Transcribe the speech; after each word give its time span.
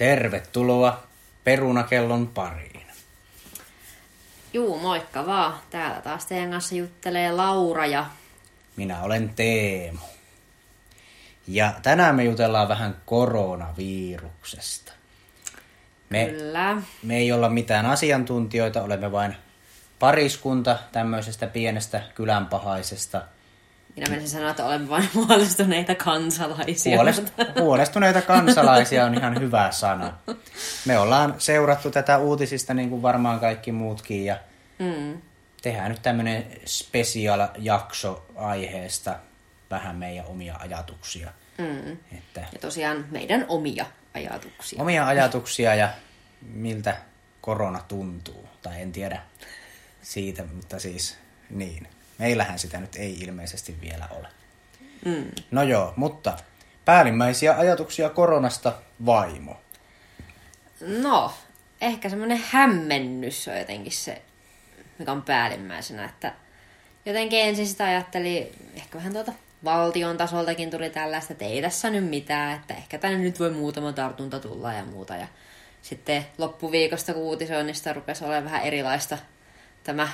Tervetuloa 0.00 1.02
Perunakellon 1.44 2.28
pariin. 2.28 2.86
Juu, 4.52 4.78
moikka 4.78 5.26
vaan. 5.26 5.54
Täällä 5.70 6.00
taas 6.00 6.26
teidän 6.26 6.50
kanssa 6.50 6.74
juttelee 6.74 7.32
Laura 7.32 7.86
ja... 7.86 8.06
Minä 8.76 9.02
olen 9.02 9.28
Teemu. 9.28 9.98
Ja 11.46 11.74
tänään 11.82 12.16
me 12.16 12.24
jutellaan 12.24 12.68
vähän 12.68 12.96
koronaviruksesta. 13.06 14.92
Me, 16.10 16.26
Kyllä. 16.26 16.82
me 17.02 17.16
ei 17.16 17.32
olla 17.32 17.48
mitään 17.48 17.86
asiantuntijoita, 17.86 18.82
olemme 18.82 19.12
vain 19.12 19.36
pariskunta 19.98 20.78
tämmöisestä 20.92 21.46
pienestä 21.46 22.02
kylänpahaisesta 22.14 23.22
Minä 23.96 24.06
menisin 24.10 24.28
sanoa, 24.28 24.50
että 24.50 24.66
olemme 24.66 24.88
vain 24.88 25.08
huolestuneita 25.14 25.94
kansalaisia. 25.94 26.96
Huolest, 26.96 27.22
huolestuneita 27.60 28.22
kansalaisia 28.22 29.04
on 29.04 29.14
ihan 29.14 29.40
hyvä 29.40 29.70
sana. 29.70 30.12
Me 30.84 30.98
ollaan 30.98 31.34
seurattu 31.38 31.90
tätä 31.90 32.18
uutisista 32.18 32.74
niin 32.74 32.90
kuin 32.90 33.02
varmaan 33.02 33.40
kaikki 33.40 33.72
muutkin 33.72 34.24
ja 34.24 34.36
Mm. 34.78 35.20
tehdään 35.62 35.90
nyt 35.90 36.02
tämmöinen 36.02 36.46
special 36.64 37.48
jakso 37.58 38.26
aiheesta, 38.36 39.16
vähän 39.70 39.96
meidän 39.96 40.26
omia 40.26 40.56
ajatuksia. 40.60 41.32
Mm. 41.58 41.92
Että 42.18 42.40
Ja 42.52 42.58
tosiaan 42.60 43.04
meidän 43.10 43.44
omia 43.48 43.86
ajatuksia. 44.14 44.82
omia 44.82 45.06
ajatuksia 45.06 45.74
ja 45.74 45.88
miltä 46.42 46.96
korona 47.40 47.80
tuntuu. 47.88 48.48
Tai 48.62 48.82
en 48.82 48.92
tiedä 48.92 49.22
siitä, 50.02 50.44
mutta 50.54 50.78
siis 50.78 51.18
niin. 51.50 51.86
Meillähän 52.20 52.58
sitä 52.58 52.80
nyt 52.80 52.96
ei 52.96 53.20
ilmeisesti 53.20 53.76
vielä 53.80 54.08
ole. 54.10 54.28
Mm. 55.04 55.30
No 55.50 55.62
joo, 55.62 55.92
mutta 55.96 56.36
päällimmäisiä 56.84 57.58
ajatuksia 57.58 58.10
koronasta 58.10 58.72
vaimo. 59.06 59.60
No, 60.80 61.32
ehkä 61.80 62.08
semmoinen 62.08 62.40
hämmennys 62.50 63.48
on 63.48 63.58
jotenkin 63.58 63.92
se, 63.92 64.22
mikä 64.98 65.12
on 65.12 65.22
päällimmäisenä, 65.22 66.04
että 66.04 66.34
jotenkin 67.06 67.40
ensin 67.40 67.66
sitä 67.66 67.84
ajatteli, 67.84 68.52
ehkä 68.74 68.98
vähän 68.98 69.12
tuolta 69.12 69.32
valtion 69.64 70.16
tasoltakin 70.16 70.70
tuli 70.70 70.90
tällaista, 70.90 71.32
että 71.32 71.44
ei 71.44 71.62
tässä 71.62 71.90
nyt 71.90 72.08
mitään, 72.10 72.56
että 72.56 72.74
ehkä 72.74 72.98
tänne 72.98 73.18
nyt 73.18 73.40
voi 73.40 73.50
muutama 73.50 73.92
tartunta 73.92 74.40
tulla 74.40 74.72
ja 74.72 74.84
muuta. 74.84 75.16
Ja 75.16 75.26
sitten 75.82 76.26
loppuviikosta, 76.38 77.14
kun 77.14 77.22
uutisoinnista 77.22 77.92
rupesi 77.92 78.24
olemaan 78.24 78.44
vähän 78.44 78.62
erilaista 78.62 79.18
tämä 79.84 80.08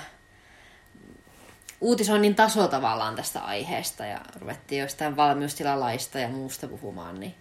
uutisoinnin 1.81 2.35
taso 2.35 2.69
tavallaan 2.69 3.17
tästä 3.17 3.41
aiheesta 3.41 4.07
ja 4.07 4.21
ruvettiin 4.41 4.81
jostain 4.81 5.17
valmiustilalaista 5.17 6.19
ja 6.19 6.29
muusta 6.29 6.69
puhumaan, 6.69 7.21
niin 7.21 7.35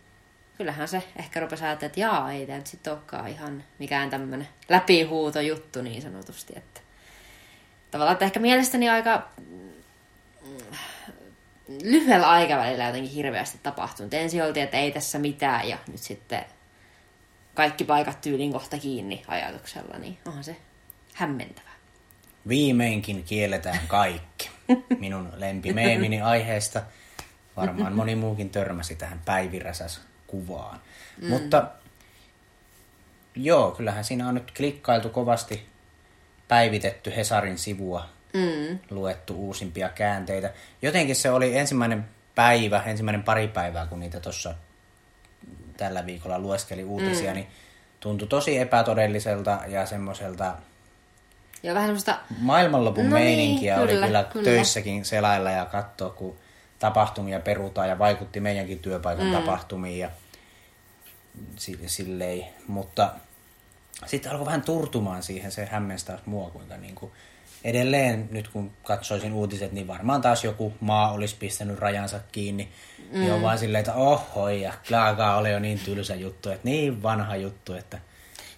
kyllähän 0.57 0.87
se 0.87 1.03
ehkä 1.15 1.39
rupesi 1.39 1.63
ajattelemaan, 1.63 1.91
että 1.91 1.99
jaa, 1.99 2.31
ei 2.31 2.45
tämä 2.45 2.57
nyt 2.57 2.67
sitten 2.67 2.93
olekaan 2.93 3.27
ihan 3.27 3.63
mikään 3.79 4.09
tämmöinen 4.09 4.47
läpihuuto 4.69 5.41
juttu 5.41 5.81
niin 5.81 6.01
sanotusti, 6.01 6.53
että 6.57 6.81
tavallaan, 7.91 8.13
että 8.13 8.25
ehkä 8.25 8.39
mielestäni 8.39 8.89
aika 8.89 9.27
mm, 9.37 9.69
lyhyellä 11.83 12.29
aikavälillä 12.29 12.85
jotenkin 12.85 13.11
hirveästi 13.11 13.59
tapahtunut. 13.63 14.13
Ensin 14.13 14.43
oltiin, 14.43 14.63
että 14.63 14.77
ei 14.77 14.91
tässä 14.91 15.19
mitään 15.19 15.69
ja 15.69 15.77
nyt 15.87 16.01
sitten 16.01 16.45
kaikki 17.53 17.83
paikat 17.83 18.21
tyylin 18.21 18.51
kohta 18.51 18.77
kiinni 18.77 19.23
ajatuksella, 19.27 19.97
niin 19.97 20.17
onhan 20.25 20.43
se 20.43 20.57
hämmentävää. 21.13 21.74
Viimeinkin 22.47 23.23
kielletään 23.23 23.79
kaikki. 23.87 24.49
Minun 24.99 25.29
lempimeemini 25.37 26.21
aiheesta. 26.21 26.81
Varmaan 27.57 27.93
moni 27.93 28.15
muukin 28.15 28.49
törmäsi 28.49 28.95
tähän 28.95 29.21
päiviräsäs 29.25 30.01
kuvaan. 30.27 30.79
Mm. 31.21 31.29
Mutta 31.29 31.67
joo, 33.35 33.71
kyllähän 33.71 34.03
siinä 34.03 34.27
on 34.27 34.35
nyt 34.35 34.51
klikkailtu 34.57 35.09
kovasti 35.09 35.65
päivitetty 36.47 37.15
Hesarin 37.15 37.57
sivua, 37.57 38.09
Mm. 38.33 38.79
luettu 38.89 39.35
uusimpia 39.35 39.89
käänteitä. 39.89 40.53
Jotenkin 40.81 41.15
se 41.15 41.31
oli 41.31 41.57
ensimmäinen 41.57 42.05
päivä, 42.35 42.83
ensimmäinen 42.85 43.23
pari 43.23 43.47
päivää, 43.47 43.85
kun 43.85 43.99
niitä 43.99 44.19
tuossa 44.19 44.55
tällä 45.77 46.05
viikolla 46.05 46.39
lueskeli 46.39 46.83
uutisia, 46.83 47.31
mm. 47.31 47.35
niin 47.35 47.47
tuntui 47.99 48.27
tosi 48.27 48.57
epätodelliselta 48.57 49.59
ja 49.67 49.85
semmoiselta 49.85 50.55
Ja 51.63 51.73
vähän 51.73 51.87
semmoista 51.87 52.19
maailmanlopun 52.39 53.09
No 53.09 53.15
niin, 53.15 53.25
meininkiä 53.25 53.77
oli 53.81 53.91
kyllä, 53.91 54.05
kyllä, 54.07 54.23
kyllä. 54.23 54.43
töissäkin 54.45 55.05
selailla 55.05 55.51
ja 55.51 55.65
katsoa, 55.65 56.09
kun 56.09 56.37
tapahtumia 56.79 57.39
perutaan 57.39 57.89
ja 57.89 57.99
vaikutti 57.99 58.39
meidänkin 58.39 58.79
työpaikan 58.79 59.25
mm. 59.25 59.33
tapahtumiin 59.33 59.99
ja 59.99 60.09
si- 61.55 61.79
silleen. 61.85 62.45
Mutta 62.67 63.11
sitten 64.05 64.31
alkoi 64.31 64.45
vähän 64.45 64.61
turtumaan 64.61 65.23
siihen, 65.23 65.51
se 65.51 65.65
hämmensi 65.65 66.05
taas 66.05 66.19
mua, 66.25 66.49
kuinka 66.49 66.77
niin 66.77 66.95
kuin 66.95 67.11
edelleen 67.63 68.27
nyt 68.31 68.47
kun 68.47 68.71
katsoisin 68.83 69.33
uutiset, 69.33 69.71
niin 69.71 69.87
varmaan 69.87 70.21
taas 70.21 70.43
joku 70.43 70.73
maa 70.79 71.11
olisi 71.11 71.35
pistänyt 71.39 71.79
rajansa 71.79 72.19
kiinni. 72.31 72.69
Mm. 73.11 73.19
Niin 73.19 73.33
on 73.33 73.41
vaan 73.41 73.57
silleen, 73.57 73.79
että 73.79 73.93
oho, 73.93 74.49
ja 74.49 74.73
Klaakaa 74.87 75.37
oli 75.37 75.51
jo 75.51 75.59
niin 75.59 75.79
tylsä 75.79 76.15
juttu, 76.15 76.49
että 76.49 76.67
niin 76.67 77.03
vanha 77.03 77.35
juttu, 77.35 77.73
että 77.73 77.99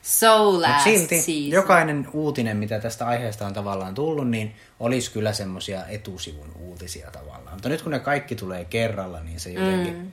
so 0.07 0.61
last 0.61 0.83
silti 0.83 1.21
season. 1.21 1.51
jokainen 1.51 2.07
uutinen, 2.13 2.57
mitä 2.57 2.79
tästä 2.79 3.07
aiheesta 3.07 3.45
on 3.45 3.53
tavallaan 3.53 3.93
tullut, 3.93 4.29
niin 4.29 4.55
olisi 4.79 5.11
kyllä 5.11 5.33
semmoisia 5.33 5.85
etusivun 5.85 6.51
uutisia 6.59 7.11
tavallaan. 7.11 7.53
Mutta 7.53 7.69
nyt 7.69 7.81
kun 7.81 7.91
ne 7.91 7.99
kaikki 7.99 8.35
tulee 8.35 8.65
kerralla, 8.65 9.19
niin 9.19 9.39
se 9.39 9.51
jotenkin 9.51 9.97
mm. 9.97 10.11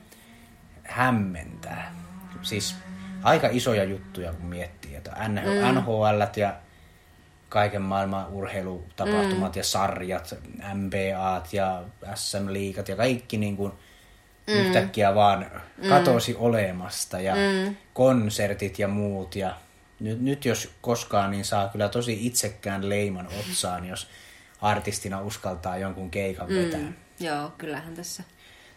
hämmentää. 0.83 1.95
Siis 2.41 2.75
aika 3.23 3.47
isoja 3.51 3.83
juttuja, 3.83 4.33
kun 4.33 4.45
miettii, 4.45 4.95
että 4.95 5.27
NHL, 5.29 5.71
mm. 5.71 5.79
NHL 5.79 6.21
ja 6.35 6.55
kaiken 7.49 7.81
maailman 7.81 8.27
urheilutapahtumat 8.27 9.55
mm. 9.55 9.59
ja 9.59 9.63
sarjat, 9.63 10.35
MBAt 10.73 11.53
ja 11.53 11.83
SM-liigat 12.15 12.89
ja 12.89 12.95
kaikki 12.95 13.37
niin 13.37 13.57
kuin 13.57 13.71
mm. 14.47 14.53
yhtäkkiä 14.53 15.15
vaan 15.15 15.45
katosi 15.89 16.35
olemasta 16.39 17.19
ja 17.19 17.35
mm. 17.35 17.75
konsertit 17.93 18.79
ja 18.79 18.87
muut 18.87 19.35
ja 19.35 19.55
nyt, 19.99 20.21
nyt 20.21 20.45
jos 20.45 20.71
koskaan, 20.81 21.31
niin 21.31 21.45
saa 21.45 21.67
kyllä 21.67 21.89
tosi 21.89 22.27
itsekään 22.27 22.89
leiman 22.89 23.27
otsaan, 23.39 23.85
jos 23.85 24.07
artistina 24.61 25.21
uskaltaa 25.21 25.77
jonkun 25.77 26.11
keikan 26.11 26.47
vetää. 26.47 26.79
Mm. 26.79 26.93
Joo, 27.19 27.51
kyllähän 27.57 27.93
tässä. 27.93 28.23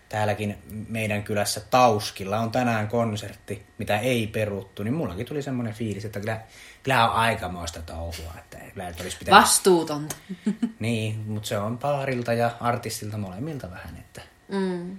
Täälläkin 0.09 0.59
meidän 0.89 1.23
kylässä 1.23 1.61
Tauskilla 1.61 2.39
on 2.39 2.51
tänään 2.51 2.89
konsertti, 2.89 3.67
mitä 3.79 3.99
ei 3.99 4.27
peruttu, 4.27 4.83
niin 4.83 4.95
mullakin 4.95 5.27
tuli 5.27 5.43
semmoinen 5.43 5.75
fiilis, 5.75 6.05
että 6.05 6.21
kyllä, 6.21 6.41
kyllä 6.83 7.11
on 7.11 7.17
aikamoista 7.17 7.83
touhua, 7.83 8.35
että 8.39 8.59
kyllä 8.59 8.93
olisi 9.01 9.19
pitänyt... 9.19 9.41
Vastuutonta. 9.41 10.17
Niin, 10.79 11.19
mutta 11.19 11.49
se 11.49 11.59
on 11.59 11.79
paarilta 11.79 12.33
ja 12.33 12.51
artistilta 12.61 13.19
molemmilta 13.19 13.71
vähän, 13.71 13.97
että... 13.97 14.23
mm. 14.49 14.97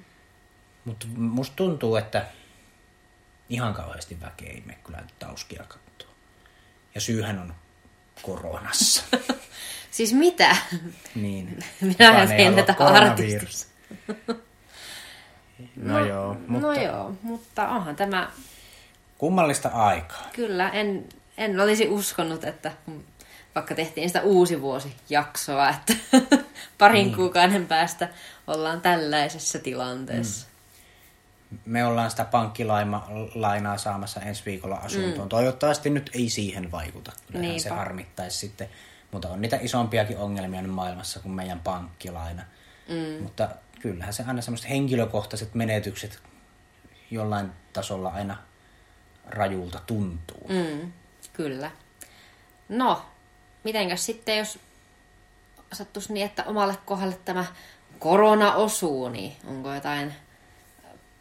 Mutta 0.86 1.08
musta 1.16 1.56
tuntuu, 1.56 1.96
että 1.96 2.26
ihan 3.50 3.74
kauheasti 3.74 4.18
väkeä 4.22 4.50
ei 4.50 4.64
mene 4.66 4.80
kyllä 4.84 5.04
Tauskia. 5.20 5.64
Ja 7.00 7.04
syyhän 7.04 7.40
on 7.40 7.54
koronassa. 8.22 9.04
Siis 9.92 10.14
mitä? 10.14 10.56
niin. 11.16 11.60
Minä 11.82 12.14
halua 12.14 12.56
tätä 12.56 12.74
koronavirus. 12.74 13.68
No, 15.76 16.00
no 16.00 16.06
joo, 16.06 16.38
mutta 16.48 16.68
No 16.68 16.74
joo, 16.74 17.14
mutta 17.22 17.70
onhan 17.70 17.96
tämä 17.96 18.32
kummallista 19.18 19.70
aikaa. 19.70 20.30
kyllä, 20.34 20.70
en, 20.70 21.10
en 21.38 21.60
olisi 21.60 21.88
uskonut, 21.88 22.44
että 22.44 22.72
vaikka 23.56 23.76
tehtiin 23.76 24.10
sitä 24.10 24.22
uusi 24.22 24.62
vuosi 24.62 24.96
jaksoa, 25.10 25.70
että 25.70 25.94
parin 26.78 27.06
niin. 27.06 27.16
kuukauden 27.16 27.68
päästä 27.68 28.10
ollaan 28.48 28.82
tällaisessa 28.82 29.60
tilanteessa. 29.60 30.48
Me 31.66 31.86
ollaan 31.86 32.12
sitä 32.12 32.26
pankkilainaa 32.26 33.78
saamassa 33.78 34.22
ensi 34.22 34.46
viikolla 34.46 34.76
asuntoon. 34.76 35.26
Mm. 35.28 35.30
Toivottavasti 35.30 35.90
nyt 35.90 36.10
ei 36.14 36.30
siihen 36.30 36.72
vaikuta. 36.72 37.12
Kyllähän 37.28 37.50
Niinpä. 37.50 37.64
se 37.64 37.70
harmittaisi 37.70 38.38
sitten. 38.38 38.70
Mutta 39.12 39.30
on 39.30 39.42
niitä 39.42 39.58
isompiakin 39.62 40.18
ongelmia 40.18 40.62
nyt 40.62 40.72
maailmassa 40.72 41.20
kuin 41.20 41.32
meidän 41.32 41.60
pankkilaina. 41.60 42.44
Mm. 42.90 43.24
Mutta 43.24 43.50
kyllähän 43.82 44.14
se 44.14 44.24
aina 44.28 44.42
semmoiset 44.42 44.70
henkilökohtaiset 44.70 45.56
menetykset 45.56 46.20
jollain 47.12 47.52
tasolla 47.74 48.10
aina 48.10 48.38
rajulta 49.28 49.82
tuntuu. 49.88 50.48
Mm, 50.50 50.94
kyllä. 51.34 51.72
No, 52.70 53.06
mitenkäs 53.64 54.06
sitten, 54.06 54.38
jos 54.38 54.60
sattuisi 55.74 56.14
niin, 56.14 56.26
että 56.26 56.44
omalle 56.44 56.78
kohdalle 56.86 57.20
tämä 57.26 57.46
korona 58.00 58.56
osuu, 58.56 59.10
niin 59.10 59.36
onko 59.48 59.74
jotain 59.74 60.14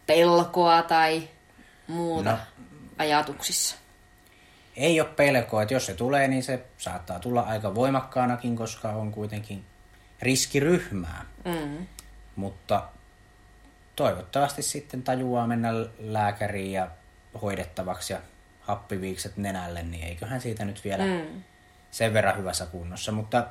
pelkoa 0.08 0.82
tai 0.82 1.28
muuta 1.88 2.30
No. 2.30 2.38
ajatuksissa? 2.98 3.76
Ei 4.76 5.00
ole 5.00 5.08
pelkoa, 5.08 5.62
että 5.62 5.74
jos 5.74 5.86
se 5.86 5.94
tulee, 5.94 6.28
niin 6.28 6.42
se 6.42 6.66
saattaa 6.78 7.18
tulla 7.18 7.40
aika 7.40 7.74
voimakkaanakin, 7.74 8.56
koska 8.56 8.88
on 8.88 9.12
kuitenkin 9.12 9.64
riskiryhmää. 10.22 11.24
Mm. 11.44 11.86
Mutta 12.36 12.88
toivottavasti 13.96 14.62
sitten 14.62 15.02
tajuaa 15.02 15.46
mennä 15.46 15.68
lääkäriin 15.98 16.72
ja 16.72 16.88
hoidettavaksi 17.42 18.12
ja 18.12 18.18
happiviikset 18.60 19.36
nenälle, 19.36 19.82
niin 19.82 20.04
eiköhän 20.04 20.40
siitä 20.40 20.64
nyt 20.64 20.84
vielä 20.84 21.04
mm. 21.04 21.42
sen 21.90 22.12
verran 22.14 22.36
hyvässä 22.36 22.66
kunnossa. 22.66 23.12
Mutta 23.12 23.46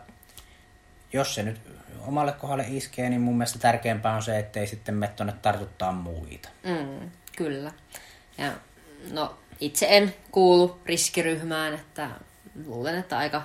jos 1.14 1.36
se 1.36 1.44
nyt 1.44 1.62
omalle 2.08 2.32
kohdalle 2.32 2.66
iskee, 2.68 3.10
niin 3.10 3.22
mun 3.22 3.38
mielestä 3.38 3.60
tärkeämpää 3.60 4.16
on 4.16 4.24
se, 4.24 4.40
ettei 4.40 4.68
sitten 4.68 4.96
mene 4.96 5.12
tuonne 5.16 5.34
tartuttaa 5.42 5.92
muita. 5.92 6.50
Mm, 6.64 7.12
kyllä. 7.36 7.72
Ja 8.38 8.52
no, 9.12 9.38
itse 9.60 9.88
en 9.90 10.16
kuulu 10.32 10.80
riskiryhmään, 10.86 11.74
että 11.74 12.10
luulen, 12.66 12.98
että 12.98 13.18
aika 13.18 13.42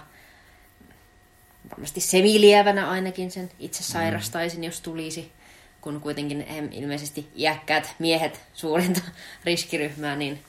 varmasti 1.70 2.00
semilievänä 2.00 2.90
ainakin 2.90 3.30
sen 3.30 3.50
itse 3.58 3.82
sairastaisin, 3.82 4.60
mm. 4.60 4.64
jos 4.64 4.80
tulisi. 4.80 5.32
Kun 5.80 6.00
kuitenkin 6.00 6.46
ilmeisesti 6.70 7.30
iäkkäät 7.36 7.94
miehet 7.98 8.40
suurinta 8.54 9.00
riskiryhmää, 9.44 10.16
niin... 10.16 10.42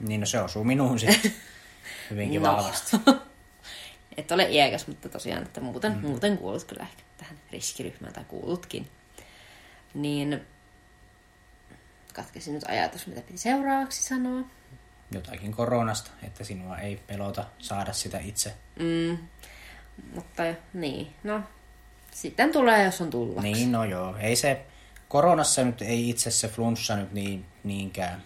Niin, 0.00 0.20
no 0.20 0.26
se 0.26 0.40
osuu 0.40 0.64
minuun 0.64 0.98
sitten 0.98 1.32
hyvinkin 2.10 2.42
no. 2.42 2.56
vahvasti. 2.56 2.96
Et 4.16 4.32
ole 4.32 4.50
iäkäs, 4.50 4.86
mutta 4.86 5.08
tosiaan, 5.08 5.42
että 5.42 5.60
muuten, 5.60 5.92
mm. 5.92 6.00
muuten 6.00 6.38
kuulut 6.38 6.64
kyllä 6.64 6.82
ehkä 6.82 7.02
tähän 7.16 7.38
riskiryhmään 7.52 8.12
tai 8.12 8.24
kuulutkin. 8.24 8.88
Niin 9.94 10.40
katkesin 12.14 12.54
nyt 12.54 12.64
ajatus, 12.68 13.06
mitä 13.06 13.20
piti 13.20 13.38
seuraavaksi 13.38 14.02
sanoa. 14.02 14.40
Jotakin 15.12 15.52
koronasta, 15.52 16.10
että 16.22 16.44
sinua 16.44 16.78
ei 16.78 17.00
pelota 17.06 17.44
saada 17.58 17.92
sitä 17.92 18.18
itse. 18.18 18.54
Mm. 18.78 19.18
Mutta 20.14 20.42
niin, 20.74 21.14
no 21.24 21.42
sitten 22.10 22.52
tulee, 22.52 22.84
jos 22.84 23.00
on 23.00 23.10
tullut. 23.10 23.42
Niin, 23.42 23.72
no 23.72 23.84
joo. 23.84 24.16
Ei 24.16 24.36
se, 24.36 24.66
koronassa 25.08 25.64
nyt 25.64 25.82
ei 25.82 26.10
itse 26.10 26.30
se 26.30 26.48
flunssa 26.48 26.96
nyt 26.96 27.12
niin, 27.12 27.46
niinkään. 27.64 28.22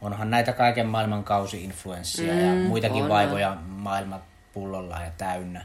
Onhan 0.00 0.30
näitä 0.30 0.52
kaiken 0.52 0.86
maailman 0.86 1.24
kausi-influenssia 1.24 2.32
mm, 2.32 2.40
ja 2.40 2.68
muitakin 2.68 3.02
on. 3.02 3.08
vaivoja 3.08 3.56
maailman 3.66 4.22
pullolla 4.52 5.00
ja 5.04 5.10
täynnä. 5.18 5.64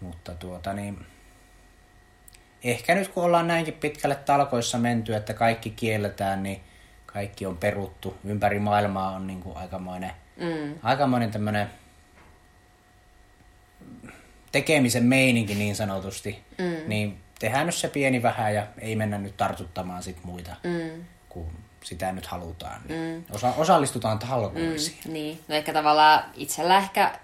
Mutta 0.00 0.34
tuota 0.34 0.72
niin, 0.72 1.06
ehkä 2.64 2.94
nyt 2.94 3.08
kun 3.08 3.24
ollaan 3.24 3.48
näinkin 3.48 3.74
pitkälle 3.74 4.14
talkoissa 4.14 4.78
menty, 4.78 5.14
että 5.14 5.34
kaikki 5.34 5.70
kielletään, 5.70 6.42
niin 6.42 6.60
kaikki 7.06 7.46
on 7.46 7.56
peruttu. 7.56 8.16
Ympäri 8.24 8.58
maailmaa 8.58 9.10
on 9.10 9.26
niin 9.26 9.42
kuin 9.42 9.56
aikamoinen, 9.56 10.12
mm. 10.36 10.74
aikamoinen 10.82 11.30
tämmöinen 11.30 11.70
tekemisen 14.52 15.04
meininki 15.04 15.54
niin 15.54 15.76
sanotusti. 15.76 16.44
Mm. 16.58 16.88
Niin 16.88 17.20
tehdään 17.38 17.66
nyt 17.66 17.74
se 17.74 17.88
pieni 17.88 18.22
vähän 18.22 18.54
ja 18.54 18.66
ei 18.78 18.96
mennä 18.96 19.18
nyt 19.18 19.36
tartuttamaan 19.36 20.02
sit 20.02 20.24
muita, 20.24 20.56
mm. 20.62 21.04
kun 21.28 21.50
sitä 21.84 22.12
nyt 22.12 22.26
halutaan. 22.26 22.80
Niin 22.88 23.18
mm. 23.18 23.34
osa, 23.34 23.52
osallistutaan 23.56 24.18
talkoisiin. 24.18 24.98
Mm, 25.04 25.12
niin, 25.12 25.40
no 25.48 25.54
ehkä 25.54 25.72
tavallaan 25.72 26.24
itsellä 26.34 26.78
ehkä, 26.78 27.18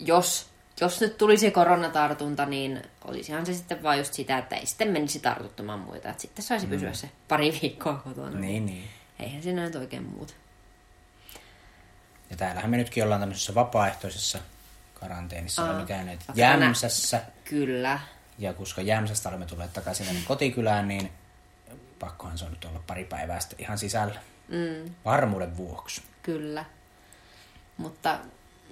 jos 0.00 0.50
jos 0.80 1.00
nyt 1.00 1.18
tulisi 1.18 1.50
koronatartunta, 1.50 2.46
niin 2.46 2.82
olisihan 3.04 3.46
se 3.46 3.54
sitten 3.54 3.82
vain 3.82 3.98
just 3.98 4.14
sitä, 4.14 4.38
että 4.38 4.56
ei 4.56 4.66
sitten 4.66 4.88
menisi 4.88 5.20
tartuttamaan 5.20 5.80
muita. 5.80 6.08
Että 6.08 6.22
sitten 6.22 6.44
saisi 6.44 6.66
mm. 6.66 6.70
pysyä 6.70 6.92
se 6.92 7.10
pari 7.28 7.58
viikkoa 7.62 7.94
kotona. 7.94 8.40
Niin, 8.40 8.66
niin. 8.66 8.88
Eihän 9.18 9.42
siinä 9.42 9.64
nyt 9.64 9.76
oikein 9.76 10.02
muuta. 10.02 10.34
Ja 12.30 12.36
täällähän 12.36 12.70
me 12.70 12.76
nytkin 12.76 13.04
ollaan 13.04 13.20
tämmöisessä 13.20 13.54
vapaaehtoisessa 13.54 14.38
karanteenissa. 14.94 15.64
Olemme 15.64 15.86
käyneet 15.86 16.20
Jämsässä. 16.34 17.22
Kyllä. 17.44 18.00
Ja 18.38 18.52
koska 18.54 18.82
Jämsästä 18.82 19.28
olemme 19.28 19.46
tulleet 19.46 19.72
takaisin 19.72 20.06
tänne 20.06 20.20
kotikylään, 20.24 20.88
niin 20.88 21.12
pakkohan 21.98 22.38
se 22.38 22.44
on 22.44 22.50
nyt 22.50 22.64
olla 22.64 22.82
pari 22.86 23.04
päivää 23.04 23.40
sitten 23.40 23.60
ihan 23.60 23.78
sisällä. 23.78 24.20
Mm. 24.48 24.94
Varmuuden 25.04 25.56
vuoksi. 25.56 26.02
Kyllä. 26.22 26.64
Mutta 27.76 28.18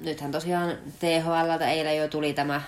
nythän 0.00 0.33
tosiaan 0.33 0.79
THL 0.99 1.62
eilen 1.69 1.97
jo 1.97 2.09
tuli 2.09 2.33
tämä, 2.33 2.62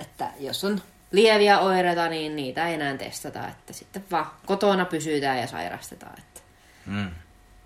että 0.00 0.30
jos 0.38 0.64
on 0.64 0.82
lieviä 1.12 1.58
oireita, 1.58 2.08
niin 2.08 2.36
niitä 2.36 2.68
ei 2.68 2.74
enää 2.74 2.96
testata, 2.96 3.48
että 3.48 3.72
sitten 3.72 4.04
vaan 4.10 4.26
kotona 4.46 4.84
pysytään 4.84 5.38
ja 5.38 5.46
sairastetaan. 5.46 6.18
Että 6.18 6.40
mm. 6.86 7.10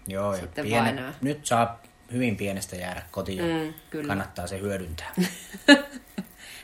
Joo, 0.06 0.34
ja 0.34 0.46
piene, 0.62 1.02
nyt 1.20 1.46
saa 1.46 1.82
hyvin 2.12 2.36
pienestä 2.36 2.76
jäädä 2.76 3.02
kotiin 3.10 3.44
mm, 3.44 3.75
kyllä. 3.90 4.08
kannattaa 4.08 4.46
se 4.46 4.60
hyödyntää. 4.60 5.12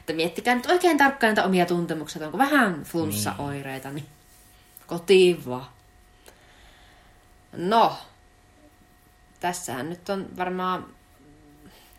että 0.01 0.13
miettikää 0.13 0.55
nyt 0.55 0.67
oikein 0.67 0.99
tarkkaan 0.99 1.29
näitä 1.29 1.45
omia 1.45 1.67
tuntemuksia, 1.67 2.27
onko 2.27 2.39
vähän 2.39 2.83
flunssa-oireita, 2.85 3.91
niin 3.91 4.07
kotiin 4.87 5.47
vaan. 5.47 5.67
No, 7.53 7.97
tässähän 9.41 9.91
nyt 9.91 10.09
on 10.09 10.27
varmaan 10.37 10.87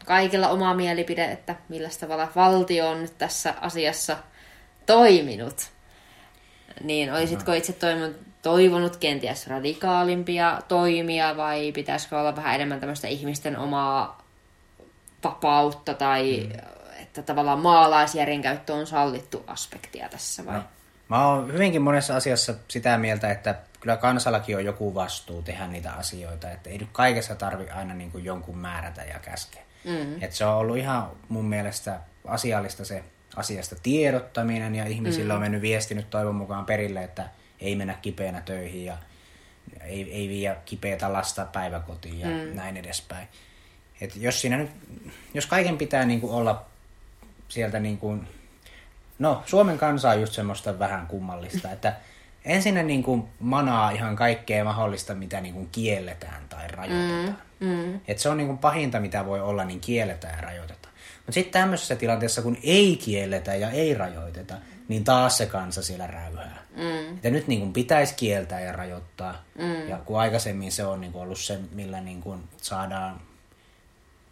kaikilla 0.05 0.49
oma 0.49 0.73
mielipide, 0.73 1.25
että 1.25 1.55
millä 1.69 1.89
tavalla 1.99 2.31
valtio 2.35 2.89
on 2.89 3.01
nyt 3.01 3.17
tässä 3.17 3.53
asiassa 3.61 4.17
toiminut. 4.85 5.71
Niin 6.83 7.13
olisitko 7.13 7.53
itse 7.53 7.73
toivonut, 7.73 8.17
toivonut 8.41 8.97
kenties 8.97 9.47
radikaalimpia 9.47 10.61
toimia 10.67 11.37
vai 11.37 11.71
pitäisikö 11.71 12.19
olla 12.19 12.35
vähän 12.35 12.55
enemmän 12.55 12.79
tämmöistä 12.79 13.07
ihmisten 13.07 13.57
omaa 13.57 14.25
vapautta 15.23 15.93
tai 15.93 16.49
mm. 16.53 16.59
että 17.01 17.21
tavallaan 17.21 17.59
maalaisjärjen 17.59 18.41
käyttö 18.41 18.73
on 18.73 18.87
sallittu 18.87 19.43
aspektia 19.47 20.09
tässä 20.09 20.45
vai? 20.45 20.55
No, 20.55 20.63
mä 21.09 21.27
oon 21.27 21.53
hyvinkin 21.53 21.81
monessa 21.81 22.15
asiassa 22.15 22.53
sitä 22.67 22.97
mieltä, 22.97 23.31
että 23.31 23.55
kyllä 23.79 23.97
kansallakin 23.97 24.57
on 24.57 24.65
joku 24.65 24.95
vastuu 24.95 25.41
tehdä 25.41 25.67
niitä 25.67 25.93
asioita, 25.93 26.51
että 26.51 26.69
ei 26.69 26.77
nyt 26.77 26.89
kaikessa 26.91 27.35
tarvi 27.35 27.69
aina 27.69 27.93
niin 27.93 28.11
kuin 28.11 28.25
jonkun 28.25 28.57
määrätä 28.57 29.03
ja 29.03 29.19
käskeä. 29.19 29.64
Mm. 29.85 30.23
Et 30.23 30.31
se 30.31 30.45
on 30.45 30.55
ollut 30.55 30.77
ihan 30.77 31.11
mun 31.29 31.45
mielestä 31.45 31.99
asiallista 32.27 32.85
se 32.85 33.03
asiasta 33.35 33.75
tiedottaminen 33.83 34.75
ja 34.75 34.85
ihmisillä 34.85 35.33
mm. 35.33 35.35
on 35.35 35.41
mennyt 35.41 35.61
viesti 35.61 35.95
nyt 35.95 36.09
toivon 36.09 36.35
mukaan 36.35 36.65
perille, 36.65 37.03
että 37.03 37.29
ei 37.59 37.75
mennä 37.75 37.93
kipeänä 38.01 38.41
töihin 38.41 38.85
ja 38.85 38.97
ei, 39.81 40.13
ei 40.13 40.29
viiä 40.29 40.55
kipeätä 40.65 41.13
lasta 41.13 41.45
päiväkotiin 41.45 42.19
ja 42.19 42.27
mm. 42.27 42.55
näin 42.55 42.77
edespäin. 42.77 43.27
Et 44.01 44.15
jos, 44.15 44.41
siinä 44.41 44.57
nyt, 44.57 44.69
jos 45.33 45.45
kaiken 45.45 45.77
pitää 45.77 46.05
niin 46.05 46.21
kuin 46.21 46.33
olla 46.33 46.65
sieltä, 47.47 47.79
niin 47.79 47.97
kuin, 47.97 48.27
no 49.19 49.43
Suomen 49.45 49.77
kansa 49.77 50.09
on 50.09 50.21
just 50.21 50.33
semmoista 50.33 50.79
vähän 50.79 51.07
kummallista, 51.07 51.71
että 51.71 51.95
ensin 52.45 52.87
niin 52.87 53.03
kuin 53.03 53.23
manaa 53.39 53.91
ihan 53.91 54.15
kaikkea 54.15 54.63
mahdollista, 54.63 55.15
mitä 55.15 55.41
niin 55.41 55.53
kuin 55.53 55.69
kielletään 55.71 56.43
tai 56.49 56.67
rajoitetaan. 56.67 57.25
Mm, 57.25 57.35
mm. 57.65 57.99
Et 58.07 58.19
se 58.19 58.29
on 58.29 58.37
niin 58.37 58.47
kuin 58.47 58.57
pahinta, 58.57 58.99
mitä 58.99 59.25
voi 59.25 59.41
olla, 59.41 59.65
niin 59.65 59.79
kielletään 59.79 60.35
ja 60.35 60.41
rajoitetaan. 60.41 60.93
Mutta 61.17 61.31
sitten 61.31 61.61
tämmöisessä 61.61 61.95
tilanteessa, 61.95 62.41
kun 62.41 62.57
ei 62.63 62.97
kielletä 63.03 63.55
ja 63.55 63.69
ei 63.69 63.93
rajoiteta, 63.93 64.55
niin 64.87 65.03
taas 65.03 65.37
se 65.37 65.45
kansa 65.45 65.83
siellä 65.83 66.07
räyhää. 66.07 66.63
Mm. 66.75 67.15
Että 67.15 67.29
nyt 67.29 67.47
niin 67.47 67.59
kuin 67.59 67.73
pitäisi 67.73 68.13
kieltää 68.15 68.59
ja 68.59 68.71
rajoittaa. 68.71 69.43
Mm. 69.57 69.89
Ja 69.89 69.97
kun 69.97 70.19
aikaisemmin 70.19 70.71
se 70.71 70.85
on 70.85 71.01
niin 71.01 71.11
kuin 71.11 71.21
ollut 71.21 71.39
se, 71.39 71.59
millä 71.71 72.01
niin 72.01 72.21
kuin 72.21 72.43
saadaan 72.61 73.21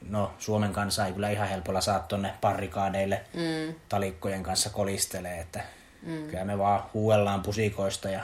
no 0.09 0.33
Suomen 0.39 0.73
kanssa 0.73 1.05
ei 1.05 1.13
kyllä 1.13 1.29
ihan 1.29 1.49
helpolla 1.49 1.81
saa 1.81 1.99
tonne 1.99 2.33
parrikaadeille 2.41 3.21
mm. 3.33 3.75
talikkojen 3.89 4.43
kanssa 4.43 4.69
kolistelee, 4.69 5.39
että 5.39 5.63
Mm. 6.05 6.27
Kyllä 6.27 6.45
me 6.45 6.57
vaan 6.57 6.83
huuellaan 6.93 7.41
pusikoista 7.41 8.09
ja 8.09 8.21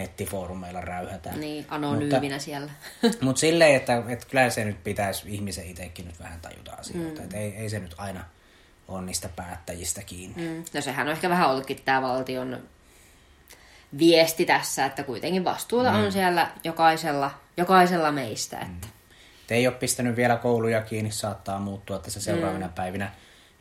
nettifoorumeilla 0.00 0.80
räyhätään. 0.80 1.40
Niin, 1.40 1.66
anonyyminä 1.68 2.20
mutta, 2.20 2.38
siellä. 2.38 2.70
mutta 3.20 3.40
silleen, 3.40 3.76
että, 3.76 4.02
että 4.08 4.26
kyllä 4.30 4.50
se 4.50 4.64
nyt 4.64 4.84
pitäisi 4.84 5.22
ihmisen 5.26 5.66
itsekin 5.66 6.06
nyt 6.06 6.18
vähän 6.20 6.40
tajuta 6.40 6.72
asioita. 6.72 7.20
Mm. 7.20 7.24
Että 7.24 7.36
ei, 7.36 7.56
ei 7.56 7.70
se 7.70 7.78
nyt 7.78 7.94
aina 7.98 8.24
ole 8.88 9.02
niistä 9.02 9.28
päättäjistä 9.36 10.02
kiinni. 10.02 10.42
Mm. 10.42 10.64
No 10.74 10.80
sehän 10.80 11.06
on 11.06 11.12
ehkä 11.12 11.28
vähän 11.28 11.50
ollutkin 11.50 11.82
tämä 11.84 12.02
valtion 12.02 12.58
viesti 13.98 14.44
tässä, 14.44 14.86
että 14.86 15.02
kuitenkin 15.02 15.44
vastuuta 15.44 15.92
mm. 15.92 16.04
on 16.04 16.12
siellä 16.12 16.50
jokaisella, 16.64 17.30
jokaisella 17.56 18.12
meistä. 18.12 18.58
Että. 18.58 18.86
Mm. 18.86 18.92
Te 19.46 19.54
ei 19.54 19.66
ole 19.66 19.76
pistänyt 19.76 20.16
vielä 20.16 20.36
kouluja 20.36 20.82
kiinni, 20.82 21.10
saattaa 21.10 21.58
muuttua 21.58 21.98
tässä 21.98 22.20
seuraavina 22.20 22.66
mm. 22.66 22.72
päivinä. 22.72 23.10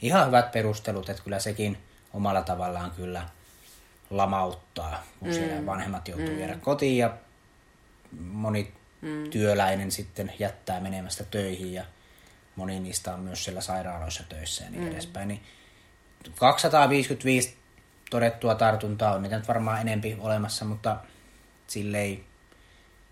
Ihan 0.01 0.27
hyvät 0.27 0.51
perustelut, 0.51 1.10
että 1.10 1.24
kyllä 1.24 1.39
sekin 1.39 1.77
omalla 2.13 2.41
tavallaan 2.41 2.91
kyllä– 2.91 3.25
lamauttaa, 4.10 5.04
kun 5.20 5.28
mm. 5.28 5.34
siellä 5.34 5.66
vanhemmat 5.66 6.08
joutuu 6.08 6.30
mm. 6.30 6.39
jäädä 6.39 6.56
kotiin 6.56 6.98
ja 6.98 7.18
moni 8.20 8.74
mm. 9.01 9.30
työläinen 9.30 9.92
sitten 9.92 10.34
jättää 10.39 10.80
menemästä 10.80 11.24
töihin 11.24 11.74
ja 11.74 11.86
moni 12.56 12.80
niistä 12.80 13.13
on 13.13 13.20
myös 13.20 13.44
siellä 13.44 13.62
sairaaloissa 13.62 14.24
töissä 14.30 14.63
ja 14.63 14.70
niin 14.70 14.84
mm. 14.84 14.92
edespäin. 14.92 15.28
Niin 15.28 15.44
255 16.36 17.58
todettua 18.10 18.56
tartuntaa 18.56 19.13
on 19.13 19.22
niitä 19.22 19.38
nyt 19.38 19.48
varmaan 19.48 19.82
enempi 19.82 20.18
olemassa, 20.20 20.66
mutta 20.66 20.98
sillei 21.68 22.25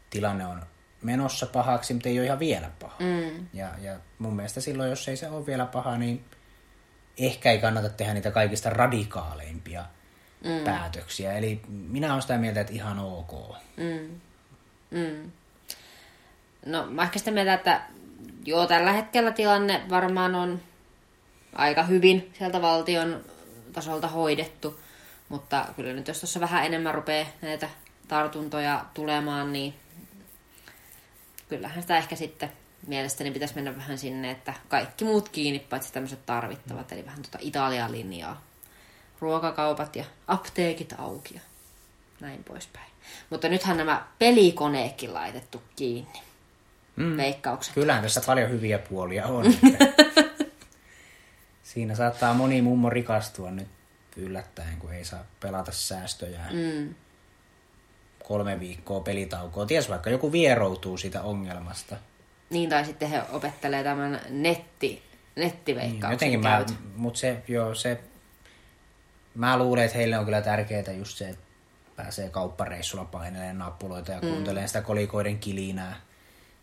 tilanne 0.09 0.45
on 0.45 0.63
menossa 1.01 1.45
pahaksi, 1.45 1.93
mutta 1.93 2.09
ei 2.09 2.19
ole 2.19 2.25
ihan 2.25 2.39
vielä 2.39 2.71
paha. 2.79 2.95
Mm. 2.99 3.47
Ja, 3.53 3.69
ja 3.81 3.99
mun 4.19 4.35
mielestä 4.35 4.61
silloin, 4.61 4.89
jos 4.89 5.07
ei 5.07 5.17
se 5.17 5.29
ole 5.29 5.45
vielä 5.45 5.65
paha, 5.65 5.97
niin 5.97 6.25
ehkä 7.17 7.51
ei 7.51 7.59
kannata 7.59 7.89
tehdä 7.89 8.13
niitä 8.13 8.31
kaikista 8.31 8.69
radikaaleimpia 8.69 9.85
mm. 10.43 10.63
päätöksiä. 10.63 11.33
Eli 11.33 11.61
minä 11.67 12.11
olen 12.11 12.21
sitä 12.21 12.37
mieltä, 12.37 12.61
että 12.61 12.73
ihan 12.73 12.99
ok. 12.99 13.31
Mm. 13.77 14.21
Mm. 14.91 15.31
No 16.65 16.85
mä 16.89 17.03
ehkä 17.03 17.19
sitä 17.19 17.31
mieltä, 17.31 17.53
että 17.53 17.81
joo, 18.45 18.67
tällä 18.67 18.91
hetkellä 18.91 19.31
tilanne 19.31 19.81
varmaan 19.89 20.35
on 20.35 20.61
aika 21.55 21.83
hyvin 21.83 22.31
sieltä 22.37 22.61
valtion 22.61 23.25
tasolta 23.73 24.07
hoidettu. 24.07 24.79
Mutta 25.29 25.65
kyllä 25.75 25.93
nyt 25.93 26.07
jos 26.07 26.19
tuossa 26.19 26.39
vähän 26.39 26.65
enemmän 26.65 26.95
rupeaa 26.95 27.27
näitä 27.41 27.69
tartuntoja 28.07 28.85
tulemaan, 28.93 29.53
niin 29.53 29.73
kyllähän 31.49 31.81
sitä 31.81 31.97
ehkä 31.97 32.15
sitten 32.15 32.51
mielestäni 32.87 33.31
pitäisi 33.31 33.55
mennä 33.55 33.75
vähän 33.75 33.97
sinne, 33.97 34.31
että 34.31 34.53
kaikki 34.67 35.05
muut 35.05 35.29
kiinni, 35.29 35.59
paitsi 35.59 35.93
tämmöiset 35.93 36.25
tarvittavat, 36.25 36.91
eli 36.91 37.05
vähän 37.05 37.21
tuota 37.21 37.37
Italian 37.41 37.91
linjaa. 37.91 38.46
Ruokakaupat 39.19 39.95
ja 39.95 40.05
apteekit 40.27 40.93
auki 40.97 41.33
ja 41.35 41.41
näin 42.19 42.43
poispäin. 42.43 42.87
Mutta 43.29 43.49
nythän 43.49 43.77
nämä 43.77 44.07
pelikoneekin 44.19 45.13
laitettu 45.13 45.61
kiinni. 45.75 46.21
Mm. 46.95 47.17
Veikkaukset. 47.17 47.73
Kyllähän 47.73 48.03
tässä 48.03 48.21
paljon 48.25 48.49
hyviä 48.49 48.79
puolia 48.79 49.25
on. 49.25 49.45
Siinä 51.63 51.95
saattaa 51.95 52.33
moni 52.33 52.61
mummo 52.61 52.89
rikastua 52.89 53.51
nyt 53.51 53.67
yllättäen, 54.15 54.77
kun 54.79 54.93
ei 54.93 55.05
saa 55.05 55.23
pelata 55.39 55.71
säästöjä. 55.71 56.39
Mm. 56.51 56.95
Kolme 58.27 58.59
viikkoa 58.59 58.99
pelitaukoa. 58.99 59.65
Ties 59.65 59.89
vaikka 59.89 60.09
joku 60.09 60.31
vieroutuu 60.31 60.97
siitä 60.97 61.21
ongelmasta. 61.21 61.95
Niin, 62.49 62.69
tai 62.69 62.85
sitten 62.85 63.09
he 63.09 63.21
opettelee 63.31 63.83
tämän 63.83 64.21
netti, 64.29 64.87
Niin, 64.87 65.01
nettiveikkauksen 65.35 66.11
jotenkin 66.11 66.39
mä, 66.39 66.49
käytön. 66.49 66.77
mut 66.95 67.15
se, 67.15 67.43
joo, 67.47 67.75
se, 67.75 67.99
mä 69.37 69.57
luulen, 69.57 69.85
että 69.85 69.97
heille 69.97 70.17
on 70.17 70.25
kyllä 70.25 70.41
tärkeää 70.41 70.91
just 70.97 71.17
se, 71.17 71.29
että 71.29 71.41
pääsee 71.95 72.29
kauppareissulla 72.29 73.05
painelemaan 73.05 73.57
nappuloita 73.57 74.11
ja 74.11 74.19
kuuntelee 74.21 74.67
sitä 74.67 74.81
kolikoiden 74.81 75.39
kilinää. 75.39 76.01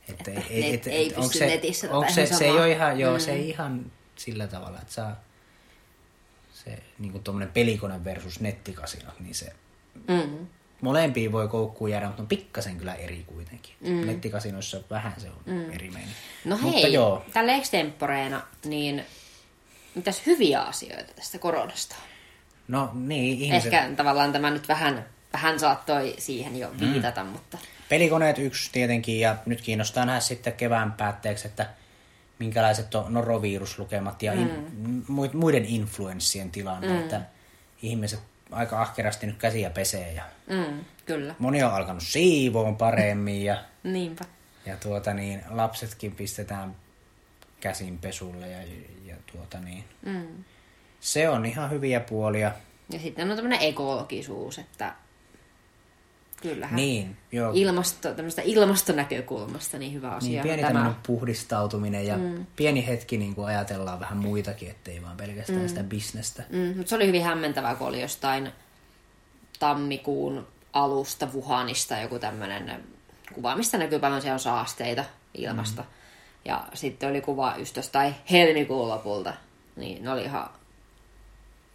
Että 0.09 0.31
Mm. 0.31 0.37
net 0.61 0.87
ei 0.87 1.15
onko 1.17 1.33
se, 1.33 1.47
netissä 1.47 1.91
onko 1.91 2.13
se, 2.13 2.27
se 2.27 2.45
ei 2.45 2.51
ole 2.51 2.71
ihan, 2.71 3.01
joo, 3.01 3.15
Mm. 3.15 3.21
se 3.21 3.33
ei 3.33 3.49
ihan 3.49 3.93
sillä 4.17 4.47
tavalla, 4.47 4.79
että 4.81 4.93
saa 4.93 5.17
se 6.55 6.79
niin 6.99 7.23
tuommoinen 7.23 7.53
pelikone 7.53 8.05
versus 8.05 8.41
nettikasino, 8.41 9.11
niin 9.21 9.35
se 9.35 9.53
Mm. 10.09 10.47
molempiin 10.81 11.33
voi 11.33 11.49
koukkuun 11.49 11.91
jäädä, 11.91 12.07
mutta 12.07 12.23
on 12.23 12.29
pikkasen 12.29 12.77
kyllä 12.77 12.95
eri 12.95 13.25
kuitenkin. 13.27 13.75
Mm. 13.81 14.07
Nettikasinoissa 14.07 14.81
vähän 14.91 15.21
se 15.21 15.29
on 15.31 15.43
mm. 15.47 15.71
eri 15.73 15.91
meininki. 15.91 16.17
No 16.45 16.57
mutta 16.59 16.79
hei, 16.79 16.93
joo, 16.93 17.25
tällä 17.33 17.55
extemporeena, 17.55 18.43
niin 18.65 19.05
mitäs 19.95 20.23
hyviä 20.27 20.61
asioita 20.63 21.13
tästä 21.15 21.39
koronasta 21.39 21.95
on? 22.03 22.14
No 22.69 22.91
niin, 22.95 23.41
ihmiset, 23.41 23.73
Ehkä 23.75 23.91
tavallaan 23.97 24.33
tämä 24.33 24.51
nyt 24.51 24.69
vähän, 24.69 25.05
vähän 25.33 25.61
saattoi 25.61 26.15
siihen 26.19 26.59
jo 26.59 26.71
viitata, 26.81 27.25
mm. 27.25 27.31
mutta 27.31 27.59
Pelikoneet 27.89 28.39
yksi 28.39 28.73
tietenkin, 28.73 29.21
ja 29.21 29.37
nyt 29.47 29.61
kiinnostaa 29.61 30.05
nähdä 30.05 30.21
sitten 30.21 30.53
kevään 30.53 30.93
päätteeksi, 30.93 31.47
että 31.47 31.67
minkälaiset 32.39 32.95
on 32.95 33.15
noroviruslukemat 33.15 34.23
ja 34.23 34.33
in, 34.33 34.67
mu- 35.09 35.37
muiden 35.37 35.65
influenssien 35.65 36.51
tilanne, 36.51 36.89
mm. 36.89 36.99
että 36.99 37.21
ihmiset 37.83 38.21
aika 38.51 38.83
ahkerasti 38.83 39.27
nyt 39.27 39.37
käsiä 39.37 39.71
pesee 39.71 40.13
ja 40.13 40.23
mm, 40.51 40.85
kyllä. 41.07 41.35
moni 41.39 41.63
on 41.63 41.73
alkanut 41.75 42.03
siivoon 42.03 42.77
paremmin 42.77 43.45
ja, 43.45 43.65
Niinpä. 43.83 44.25
ja 44.67 44.77
tuota 44.77 45.15
niin, 45.15 45.43
lapsetkin 45.51 46.13
pistetään 46.13 46.77
käsin 47.61 47.99
pesulle 47.99 48.49
ja, 48.49 48.59
ja 49.05 49.17
tuota 49.33 49.61
niin, 49.61 49.85
Mm. 50.07 50.45
Se 51.05 51.29
on 51.29 51.47
ihan 51.47 51.71
hyviä 51.71 52.01
puolia. 52.01 52.53
Ja 52.91 52.99
sitten 52.99 53.31
on 53.31 53.37
tämmöinen 53.37 53.61
ekologisuus, 53.61 54.59
että 54.59 54.95
kyllähän 56.43 56.77
Niin, 56.77 57.17
joo, 57.33 57.53
ilmasto, 57.55 58.09
ilmastonäkökulmasta 58.45 59.79
niin 59.79 59.93
hyvä 59.93 60.11
asia 60.11 60.31
Niin, 60.31 60.43
pieni 60.43 60.63
tämä. 60.63 60.73
tämmöinen 60.73 61.01
puhdistautuminen 61.07 62.07
ja 62.07 62.17
mm. 62.17 62.47
pieni 62.57 62.87
hetki 62.87 63.17
niin 63.17 63.35
kuin 63.35 63.47
ajatellaan 63.47 64.01
vähän 64.01 64.19
muitakin, 64.19 64.71
ettei 64.71 65.03
vaan 65.03 65.17
pelkästään 65.17 65.61
mm. 65.61 65.69
sitä 65.69 65.83
bisnestä. 65.83 66.43
Mm, 66.49 66.77
mutta 66.77 66.89
se 66.89 66.97
oli 66.97 67.07
hyvin 67.07 67.25
hämmentävää, 67.25 67.75
kun 67.75 67.87
oli 67.87 68.01
jostain 68.01 68.53
tammikuun 69.59 70.47
alusta 70.73 71.29
Wuhanista 71.35 71.99
joku 71.99 72.19
tämmöinen 72.19 72.85
kuva, 73.35 73.57
mistä 73.57 73.79
näkyy 73.79 73.99
paljon 73.99 74.21
siellä 74.21 74.35
on 74.35 74.41
saasteita 74.41 75.05
ilmasta. 75.35 75.83
Mm. 75.83 75.89
Ja 76.45 76.67
sitten 76.75 77.11
oli 77.11 77.21
kuva 77.21 77.55
just 77.59 77.77
jostain 77.77 78.15
helmikuun 78.31 78.89
lopulta. 78.89 79.35
Niin 79.77 80.05
ne 80.05 80.11
oli 80.11 80.23
ihan 80.23 80.51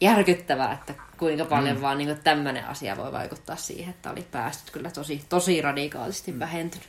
järkyttävää, 0.02 0.74
että 0.74 0.94
kuinka 1.18 1.46
paljon 1.46 1.76
mm. 1.76 1.82
vaan 1.82 1.98
niin 1.98 2.18
tämmöinen 2.24 2.66
asia 2.66 2.98
voi 2.98 3.12
vaikuttaa 3.12 3.56
siihen, 3.56 3.90
että 3.90 4.12
oli 4.12 4.28
päästöt 4.32 4.72
kyllä 4.72 4.92
tosi, 4.92 5.26
tosi 5.30 5.62
radikaalisti 5.62 6.32
mm. 6.32 6.40
vähentynyt. 6.40 6.88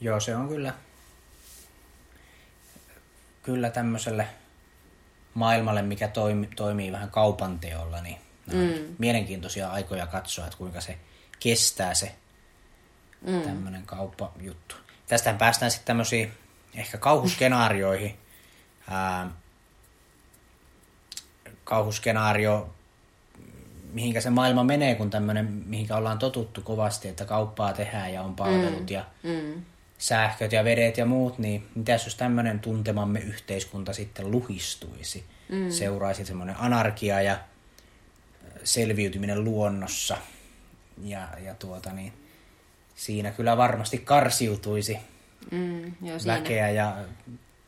Joo, 0.00 0.20
se 0.20 0.36
on 0.36 0.48
kyllä, 0.48 0.74
kyllä 3.42 3.70
tämmöiselle 3.70 4.26
maailmalle, 5.34 5.82
mikä 5.82 6.08
toimi, 6.08 6.48
toimii 6.56 6.92
vähän 6.92 7.10
kaupan 7.10 7.58
teolla, 7.58 8.00
niin 8.00 8.18
on 8.52 8.94
mielenkiintoisia 8.98 9.70
aikoja 9.70 10.06
katsoa, 10.06 10.44
että 10.44 10.58
kuinka 10.58 10.80
se 10.80 10.98
kestää 11.40 11.94
se 11.94 12.14
mm. 13.26 13.42
tämmöinen 13.42 13.86
kauppajuttu. 13.86 14.74
Tästähän 15.06 15.38
päästään 15.38 15.70
sitten 15.70 15.86
tämmöisiin 15.86 16.32
ehkä 16.74 16.98
kauhuskenaarioihin. 16.98 18.18
Ää, 18.90 19.30
kauhuskenaario, 21.76 22.70
mihinkä 23.92 24.20
se 24.20 24.30
maailma 24.30 24.64
menee, 24.64 24.94
kun 24.94 25.10
tämmöinen, 25.10 25.46
mihinkä 25.66 25.96
ollaan 25.96 26.18
totuttu 26.18 26.60
kovasti, 26.60 27.08
että 27.08 27.24
kauppaa 27.24 27.72
tehdään 27.72 28.12
ja 28.12 28.22
on 28.22 28.36
palvelut 28.36 28.90
ja 28.90 29.04
Mm. 29.22 29.62
sähköt 29.98 30.52
ja 30.52 30.64
vedet 30.64 30.96
ja 30.98 31.06
muut, 31.06 31.38
niin 31.38 31.66
mitäs 31.74 32.04
jos 32.04 32.14
tämmöinen 32.14 32.60
tuntemamme 32.60 33.20
yhteiskunta 33.20 33.92
sitten 33.92 34.30
luhistuisi? 34.30 35.24
Mm. 35.48 35.70
Seuraisi 35.70 36.24
semmoinen 36.24 36.56
anarkia 36.58 37.20
ja 37.22 37.38
selviytyminen 38.64 39.44
luonnossa. 39.44 40.16
Ja, 41.02 41.28
ja 41.44 41.54
tuota 41.54 41.92
niin, 41.92 42.12
siinä 42.94 43.30
kyllä 43.30 43.56
varmasti 43.56 43.98
karsiutuisi 43.98 44.98
Mm, 45.50 45.92
siinä. 46.18 46.34
väkeä 46.38 46.70
ja 46.70 46.96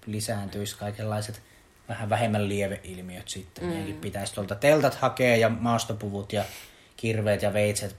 lisääntyisi 0.07 0.77
kaikenlaiset 0.79 1.43
vähän 1.89 2.11
vähemmän 2.11 2.49
lieveilmiöt 2.49 3.29
sitten. 3.29 3.65
Mm. 3.65 3.71
Meidänkin 3.71 4.01
pitäisi 4.01 4.35
tuolta 4.35 4.55
teltat 4.55 4.95
hakea 4.95 5.37
ja 5.37 5.49
maastopuvut 5.49 6.33
ja 6.33 6.45
kirveet 6.97 7.43
ja 7.43 7.53
veitset 7.53 7.97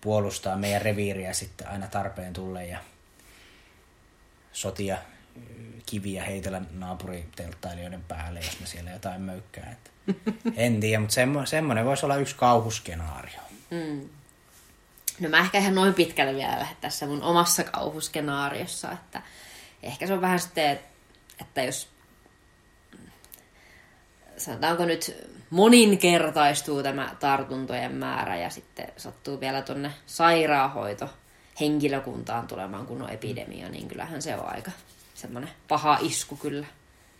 puolustaa 0.00 0.56
meidän 0.56 0.82
reviiriä 0.82 1.32
sitten 1.32 1.68
aina 1.68 1.86
tarpeen 1.86 2.32
tulle 2.32 2.66
ja 2.66 2.78
sotia 4.52 4.98
kiviä 5.86 6.24
heitellä 6.24 6.62
naapuritelttailijoiden 6.72 8.04
päälle, 8.08 8.40
jos 8.40 8.60
ne 8.60 8.66
siellä 8.66 8.90
jotain 8.90 9.22
möykkää. 9.22 9.72
Että 9.72 9.90
en 10.56 10.80
tiedä, 10.80 11.00
mutta 11.00 11.14
semmo, 11.14 11.46
semmoinen 11.46 11.84
voisi 11.84 12.06
olla 12.06 12.16
yksi 12.16 12.34
kauhuskenaario. 12.34 13.40
Mm. 13.70 14.08
No 15.20 15.28
mä 15.28 15.38
ehkä 15.38 15.58
ihan 15.58 15.74
noin 15.74 15.94
pitkälle 15.94 16.34
vielä 16.34 16.58
lähde 16.58 16.76
tässä 16.80 17.06
mun 17.06 17.22
omassa 17.22 17.64
kauhuskenaariossa, 17.64 18.92
että 18.92 19.22
ehkä 19.82 20.06
se 20.06 20.12
on 20.12 20.20
vähän 20.20 20.40
sitten, 20.40 20.80
että 21.40 21.62
jos 21.62 21.93
sanotaanko 24.36 24.84
nyt 24.84 25.28
moninkertaistuu 25.50 26.82
tämä 26.82 27.16
tartuntojen 27.20 27.94
määrä 27.94 28.36
ja 28.36 28.50
sitten 28.50 28.88
sattuu 28.96 29.40
vielä 29.40 29.62
tonne 29.62 29.90
sairaanhoito 30.06 31.10
henkilökuntaan 31.60 32.46
tulemaan 32.46 32.86
kun 32.86 33.02
on 33.02 33.10
epidemia, 33.10 33.68
niin 33.68 33.88
kyllähän 33.88 34.22
se 34.22 34.36
on 34.36 34.54
aika 34.54 34.70
semmoinen 35.14 35.50
paha 35.68 35.98
isku 36.02 36.36
kyllä 36.36 36.66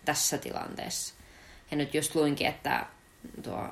tässä 0.04 0.38
tilanteessa. 0.38 1.14
Ja 1.70 1.76
nyt 1.76 1.94
just 1.94 2.14
luinkin, 2.14 2.46
että 2.46 2.86
tuo 3.42 3.68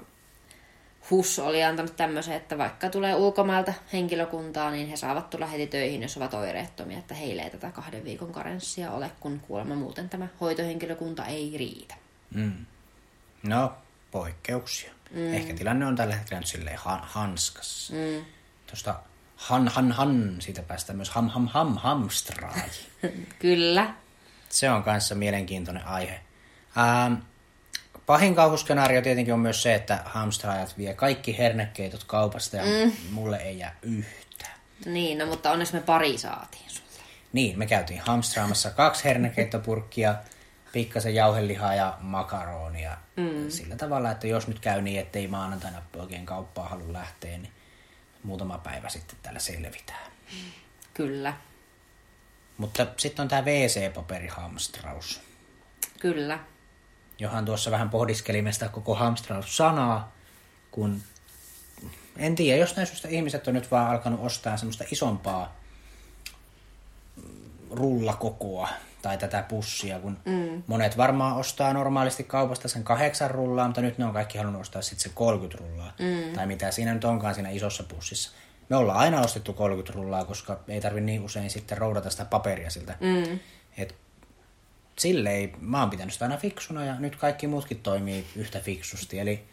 HUS 1.11 1.39
oli 1.39 1.65
antanut 1.65 1.97
tämmöisen, 1.97 2.35
että 2.35 2.59
vaikka 2.59 2.91
tulee 2.91 3.15
ulkomailta 3.15 3.73
henkilökuntaa, 3.93 4.71
niin 4.71 4.89
he 4.89 4.97
saavat 4.97 5.31
tulla 5.31 5.47
heti 5.47 5.67
töihin, 5.67 6.03
jos 6.03 6.17
ovat 6.17 6.35
oireettomia, 6.35 6.99
että 6.99 7.15
heille 7.15 7.43
ei 7.43 7.51
tätä 7.51 7.71
kahden 7.71 8.05
viikon 8.05 8.33
karenssia 8.33 8.91
ole, 8.91 9.11
kun 9.21 9.41
kuulemma 9.41 9.75
muuten 9.75 10.09
tämä 10.09 10.29
hoitohenkilökunta 10.41 11.27
ei 11.27 11.55
riitä. 11.59 11.95
Mm. 12.35 12.67
No, 13.43 13.73
poikkeuksia. 14.11 14.93
Mm. 15.11 15.35
Ehkä 15.35 15.55
tilanne 15.55 15.87
on 15.87 15.97
tällä 15.97 16.17
hetkellä 16.17 16.41
nyt 16.41 16.47
silleen 16.47 16.77
ha- 16.77 17.07
hanskassa. 17.07 17.95
Mm. 17.95 18.25
Tuosta 18.67 18.95
han 19.37 19.69
han 19.69 19.93
han, 19.93 20.37
siitä 20.39 20.63
päästään 20.63 20.97
myös 20.97 21.11
ham 21.11 21.29
ham 21.29 21.49
ham 21.49 21.77
hamstraai. 21.77 22.71
Kyllä. 23.39 23.95
Se 24.49 24.71
on 24.71 24.83
kanssa 24.83 25.15
mielenkiintoinen 25.15 25.87
aihe. 25.87 26.21
Ähm, 26.79 27.15
pahin 28.07 28.35
kauhuskenaario 28.35 29.03
tietenkin 29.03 29.35
on 29.35 29.41
myös 29.41 29.63
se, 29.63 29.75
että 29.75 30.03
hamstraajat 30.05 30.79
vie 30.79 30.95
kaikki 30.95 31.39
hernekeitot 31.39 32.05
kaupasta 32.05 32.57
ja 32.57 32.63
mm. 32.63 32.93
mulle 33.11 33.37
ei 33.37 33.59
jää 33.59 33.77
yhtään. 33.83 34.55
Niin, 34.85 35.19
no 35.19 35.27
mutta 35.27 35.51
onneksi 35.51 35.75
me 35.75 35.81
pari 35.81 36.19
saatiin 36.19 36.71
sulle. 36.71 37.05
Niin, 37.33 37.59
me 37.59 37.67
käytiin 37.67 38.01
hamstraamassa 38.01 38.71
kaksi 38.71 39.05
hernekeittopurkkia, 39.05 40.15
pikkasen 40.73 41.15
jauhelihaa 41.15 41.75
ja 41.75 41.97
makaronia. 42.01 42.97
Mm. 43.17 43.51
Sillä 43.51 43.77
tavalla, 43.77 44.11
että 44.11 44.27
jos 44.27 44.49
nyt 44.49 44.61
käy 44.61 44.83
niin, 44.83 45.01
ettei 45.01 45.29
maanantaina 45.29 45.83
oikein 45.97 46.27
kauppaa 46.27 46.69
halua 46.69 46.93
lähteä, 46.93 47.39
niin 47.39 47.53
muutama 48.23 48.59
päivä 48.59 48.89
sitten 48.89 49.17
täällä 49.23 49.41
selvitään. 49.41 50.13
Kyllä. 50.95 51.35
Mutta 52.57 52.87
sitten 52.97 53.23
on 53.23 53.29
tämä 53.29 53.43
WC-paperihamstraus, 53.43 55.21
Kyllä. 56.01 56.39
johon 57.19 57.45
tuossa 57.45 57.71
vähän 57.71 57.91
pohdiskelimme 57.91 58.53
sitä 58.53 58.69
koko 58.69 58.95
hamstraus-sanaa, 58.95 60.13
kun 60.71 61.03
en 62.17 62.35
tiedä, 62.35 62.61
jos 62.61 62.77
näistä 62.77 63.09
ihmiset 63.09 63.49
on 63.49 63.55
nyt 63.55 63.71
vaan 63.71 63.91
alkanut 63.91 64.21
ostaa 64.21 64.57
semmoista 64.57 64.85
isompaa 64.91 65.57
rullakokoa 67.71 68.69
tai 69.03 69.19
tätä 69.19 69.43
pussia, 69.43 69.99
kun 69.99 70.19
mm. 70.25 70.63
monet 70.67 70.97
varmaan 70.97 71.37
ostaa 71.37 71.73
normaalisti 71.73 72.25
kaupasta 72.25 72.69
sen 72.69 72.85
kahdeksan 72.85 73.31
rullaa, 73.31 73.67
mutta 73.67 73.81
nyt 73.81 73.99
ne 73.99 74.05
on 74.05 74.13
kaikki 74.13 74.39
halunnut 74.39 74.61
ostaa 74.61 74.83
sitten 74.83 75.03
se 75.03 75.11
30 75.15 75.65
rullaa. 75.65 75.93
Mm. 75.99 76.35
Tai 76.35 76.47
mitä 76.47 76.71
siinä 76.71 76.95
nyt 76.95 77.05
onkaan 77.05 77.35
siinä 77.35 77.51
isossa 77.51 77.83
pussissa. 77.83 78.31
Me 78.69 78.77
ollaan 78.77 78.99
aina 78.99 79.21
ostettu 79.21 79.53
30 79.53 79.93
rullaa, 79.93 80.25
koska 80.25 80.61
ei 80.69 80.81
tarvi 80.81 81.01
niin 81.01 81.25
usein 81.25 81.51
sitten 81.51 81.79
roudata 81.79 82.11
sitä 82.11 82.25
paperia 82.25 82.71
siltä. 82.71 82.95
Mm. 83.01 83.39
Et 83.79 83.95
silleen 84.99 85.53
mä 85.61 85.81
oon 85.81 85.91
pitänyt 85.91 86.13
sitä 86.13 86.25
aina 86.25 86.37
fiksuna 86.37 86.85
ja 86.85 87.01
nyt 87.01 87.17
kaikki 87.17 87.47
muutkin 87.47 87.81
toimii 87.81 88.27
yhtä 88.37 88.61
fiksusti. 88.61 89.19
Eli 89.19 89.45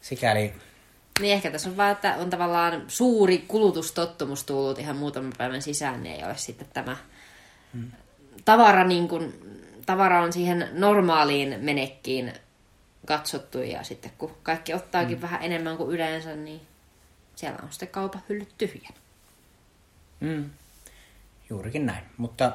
sikäli 0.00 0.52
Niin 1.20 1.34
ehkä 1.34 1.50
tässä 1.50 1.70
on 1.70 1.76
vaan, 1.76 1.92
että 1.92 2.14
on 2.14 2.30
tavallaan 2.30 2.84
suuri 2.88 3.38
kulutustottumus 3.38 4.44
tullut 4.44 4.78
ihan 4.78 4.96
muutaman 4.96 5.32
päivän 5.38 5.62
sisään, 5.62 6.02
niin 6.02 6.16
ei 6.16 6.24
ole 6.24 6.36
sitten 6.36 6.68
tämä 6.72 6.96
hmm. 7.72 7.90
Tavara, 8.44 8.84
niin 8.84 9.08
kuin, 9.08 9.34
tavara 9.86 10.22
on 10.22 10.32
siihen 10.32 10.68
normaaliin 10.72 11.56
menekkiin 11.60 12.32
katsottu 13.06 13.58
ja 13.58 13.82
sitten 13.82 14.12
kun 14.18 14.36
kaikki 14.42 14.74
ottaakin 14.74 15.16
hmm. 15.16 15.22
vähän 15.22 15.42
enemmän 15.42 15.76
kuin 15.76 15.90
yleensä, 15.90 16.36
niin 16.36 16.60
siellä 17.36 17.58
on 17.62 17.68
sitten 17.70 17.88
kaupan 17.88 18.22
hyllyt 18.28 18.58
tyhjän. 18.58 18.94
Mm. 20.20 20.50
Juurikin 21.50 21.86
näin. 21.86 22.04
Mutta 22.16 22.52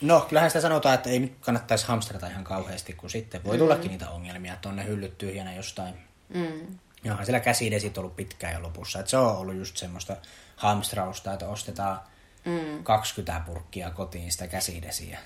no, 0.00 0.20
kyllähän 0.20 0.50
sitä 0.50 0.60
sanotaan, 0.60 0.94
että 0.94 1.10
ei 1.10 1.18
nyt 1.18 1.32
kannattaisi 1.40 1.86
hamstrata 1.86 2.26
ihan 2.26 2.44
kauheasti, 2.44 2.92
kun 2.92 3.10
sitten 3.10 3.44
voi 3.44 3.58
tullakin 3.58 3.84
mm. 3.84 3.90
niitä 3.90 4.10
ongelmia, 4.10 4.54
että 4.54 4.68
on 4.68 4.76
ne 4.76 4.84
hyllyt 4.84 5.18
tyhjänä 5.18 5.54
jostain. 5.54 5.94
Mm. 6.34 6.78
Ja 7.04 7.12
onhan 7.12 7.26
siellä 7.26 7.40
käsidesit 7.40 7.98
ollut 7.98 8.16
pitkään 8.16 8.54
jo 8.54 8.62
lopussa. 8.62 8.98
Että 8.98 9.10
se 9.10 9.16
on 9.16 9.36
ollut 9.36 9.54
just 9.54 9.76
semmoista 9.76 10.16
hamstrausta, 10.56 11.32
että 11.32 11.48
ostetaan 11.48 12.00
mm. 12.44 12.84
20 12.84 13.42
purkkia 13.46 13.90
kotiin 13.90 14.32
sitä 14.32 14.46
käsidesiä. 14.46 15.18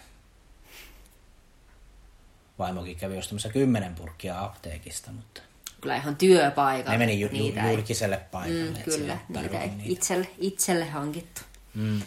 Vaimokin 2.58 2.96
kävi 2.96 3.18
ostamassa 3.18 3.48
10 3.48 3.94
purkkia 3.94 4.44
apteekista, 4.44 5.10
mutta 5.12 5.40
kyllä 5.80 5.96
ihan 5.96 6.16
työpaikalla. 6.16 6.92
ne 6.92 6.98
meni 6.98 7.20
ju- 7.20 7.28
ju- 7.32 7.44
ei- 7.44 7.70
julkiselle 7.72 8.16
paikalle. 8.16 8.70
Mm, 8.78 8.82
kyllä, 8.84 9.18
niitä 9.28 9.58
niitä. 9.58 9.82
itselle, 9.84 10.28
itselle 10.38 10.84
hankittu. 10.84 11.40
Mm. 11.74 12.02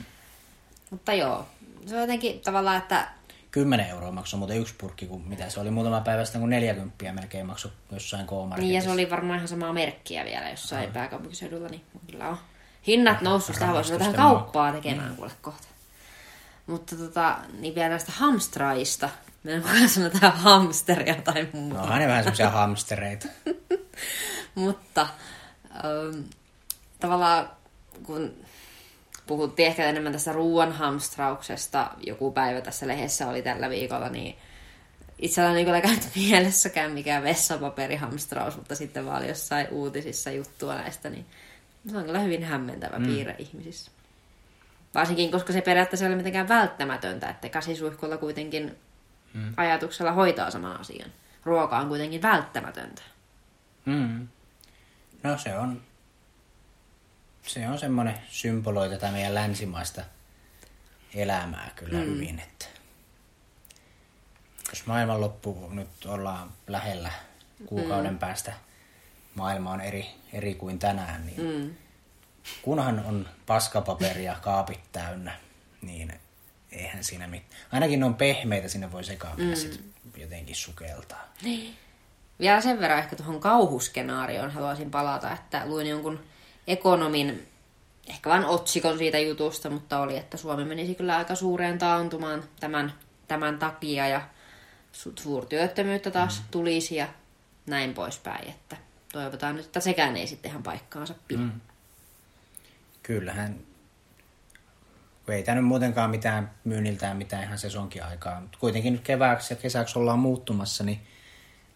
Mutta 0.90 1.14
joo, 1.14 1.48
se 1.86 1.96
on 1.96 2.02
jotenkin 2.02 2.40
tavallaan, 2.40 2.78
että 2.78 3.08
10 3.52 3.88
euroa 3.90 4.12
maksoi 4.12 4.38
muuten 4.38 4.58
yksi 4.58 4.74
purkki, 4.78 5.08
kun 5.08 5.28
mitä 5.28 5.50
se 5.50 5.60
oli 5.60 5.72
muutama 5.72 6.02
päivä 6.02 6.26
sitten, 6.26 6.42
kun 6.42 6.50
40 6.50 7.14
melkein 7.14 7.46
maksoi 7.46 7.72
jossain 7.92 8.28
K-marketissa. 8.28 8.62
niin 8.62 8.76
ja 8.76 8.82
se 8.82 8.90
oli 8.92 9.10
varmaan 9.10 9.38
ihan 9.38 9.48
samaa 9.48 9.74
merkkiä 9.74 10.26
vielä 10.26 10.50
jossain 10.50 10.90
mm. 10.90 10.94
pääkaupunkiseudulla, 10.94 11.68
niin 11.68 11.82
kyllä 12.12 12.28
on 12.30 12.38
hinnat 12.88 13.22
noussut, 13.22 13.56
sitä 13.56 13.68
voisi 13.68 13.98
tähän 13.98 14.14
kauppaa 14.14 14.72
tekemään 14.72 15.16
kuule 15.16 15.32
kohta. 15.42 15.68
Mutta 16.68 16.96
tota, 16.96 17.38
niin 17.60 17.76
vielä 17.76 17.90
näistä 17.90 18.12
hamstraista. 18.12 19.10
Me 19.44 19.54
en 19.54 19.64
voi 19.64 19.88
sanotaan 19.88 20.38
hamsteria 20.38 21.16
tai 21.16 21.48
muuta. 21.54 21.86
No 21.86 21.96
ne 21.96 22.08
vähän 22.08 22.24
semmoisia 22.24 22.50
hamstereita. 22.50 23.28
Mutta 24.56 25.08
ähm, 25.76 26.22
tavallaan 27.00 27.50
kun 28.04 28.34
puhuttiin 29.28 29.68
ehkä 29.68 29.86
enemmän 29.86 30.14
tästä 30.14 30.32
ruoan 30.32 30.72
hamstrauksesta, 30.72 31.92
joku 32.00 32.32
päivä 32.32 32.62
tässä 32.62 32.88
lehdessä 32.88 33.28
oli 33.28 33.42
tällä 33.42 33.70
viikolla, 33.70 34.10
niin 34.10 34.36
itselläni 35.20 35.60
ei 35.60 35.66
kyllä 35.66 35.82
käynyt 35.88 36.10
mielessäkään 36.16 36.92
mikään 36.92 37.24
vessapaperihamstraus, 37.24 38.56
mutta 38.56 38.76
sitten 38.76 39.06
vaan 39.06 39.28
jossain 39.28 39.68
uutisissa 39.72 40.32
juttua 40.32 40.76
näistä, 40.76 41.10
niin 41.10 41.26
se 41.90 41.98
on 41.98 42.06
kyllä 42.06 42.20
hyvin 42.20 42.44
hämmentävä 42.44 43.00
mm. 43.00 43.06
piirre 43.06 43.36
ihmisissä. 43.40 43.92
Varsinkin, 44.96 45.32
koska 45.32 45.54
se 45.54 45.62
periaatteessa 45.62 46.06
ei 46.06 46.10
ole 46.10 46.18
mitenkään 46.18 46.48
välttämätöntä, 46.48 47.30
että 47.30 47.50
käsisuihkulla 47.50 48.18
kuitenkin 48.18 48.78
mm. 49.34 49.54
ajatuksella 49.58 50.12
hoitaa 50.12 50.52
saman 50.52 50.80
asian. 50.80 51.12
Ruoka 51.46 51.78
on 51.78 51.88
kuitenkin 51.88 52.22
välttämätöntä. 52.22 53.02
Mm. 53.86 54.28
No 55.24 55.38
se 55.38 55.58
on, 55.58 55.82
se 57.42 57.68
on 57.68 57.80
semmoinen 57.80 58.18
symboloi 58.30 58.90
tätä 58.90 59.12
meidän 59.12 59.36
länsimaista 59.36 60.02
elämää 61.14 61.72
kyllä 61.76 62.00
mm. 62.00 62.06
hyvin, 62.06 62.40
että 62.40 62.66
jos 64.70 64.86
maailmanloppu 64.86 65.70
nyt 65.70 66.06
ollaan 66.06 66.52
lähellä 66.68 67.12
kuukauden 67.66 68.14
mm. 68.14 68.20
päästä, 68.20 68.54
maailma 69.36 69.72
on 69.72 69.82
eri, 69.82 70.06
eri 70.34 70.56
kuin 70.56 70.80
tänään, 70.80 71.26
niin 71.26 71.42
mm. 71.42 71.76
kunhan 72.62 73.04
on 73.06 73.30
paskapaperia 73.46 74.36
kaapit 74.42 74.80
täynnä, 74.92 75.32
niin 75.82 76.14
eihän 76.72 77.04
siinä 77.04 77.28
mitään. 77.28 77.62
Ainakin 77.72 78.00
ne 78.00 78.06
on 78.06 78.16
pehmeitä, 78.16 78.68
sinne 78.68 78.92
voi 78.92 79.04
sekaamia 79.04 79.48
mm. 79.48 79.56
sit 79.56 79.84
jotenkin 80.18 80.56
sukeltaa. 80.56 81.28
Niin. 81.44 81.76
Vielä 82.40 82.62
sen 82.62 82.80
verran 82.80 83.00
ehkä 83.00 83.16
tuohon 83.16 83.40
kauhuskenaarioon 83.40 84.52
haluaisin 84.52 84.92
palata, 84.92 85.32
että 85.32 85.66
luin 85.66 85.88
jonkun 85.88 86.20
ekonomin, 86.68 87.48
ehkä 88.08 88.30
vain 88.30 88.46
otsikon 88.46 88.98
siitä 88.98 89.20
jutusta, 89.20 89.70
mutta 89.70 90.00
oli, 90.00 90.18
että 90.18 90.38
Suomi 90.38 90.66
menisi 90.66 90.96
kyllä 90.96 91.18
aika 91.18 91.36
suureen 91.36 91.78
taantumaan 91.78 92.44
tämän, 92.60 92.94
tämän 93.28 93.60
takia 93.60 94.08
ja 94.08 94.22
su- 94.94 95.22
suurtyöttömyyttä 95.22 96.12
taas 96.12 96.40
mm. 96.40 96.46
tulisi 96.52 96.96
ja 96.96 97.08
näin 97.66 97.94
poispäin, 97.94 98.50
että 98.50 98.78
toivotaan 99.12 99.56
nyt, 99.56 99.66
että 99.66 99.80
sekään 99.80 100.18
ei 100.18 100.28
sitten 100.28 100.52
ihan 100.52 100.64
paikkaansa 100.64 101.16
pidä. 101.28 101.40
Mm. 101.40 101.62
Kyllähän, 103.04 103.60
kun 105.26 105.36
ei 105.36 105.44
tämä 105.44 105.56
nyt 105.56 105.66
muutenkaan 105.66 106.10
mitään 106.10 106.52
myynniltään 106.64 107.18
mitään 107.18 107.44
ihan 107.44 107.58
sesonkin 107.58 108.04
aikaa, 108.04 108.42
mutta 108.42 108.58
kuitenkin 108.60 108.94
nyt 108.94 109.02
kevääksi 109.02 109.54
ja 109.54 109.58
kesäksi 109.58 110.00
ollaan 110.00 110.20
muuttumassa, 110.20 110.84
niin 110.84 111.00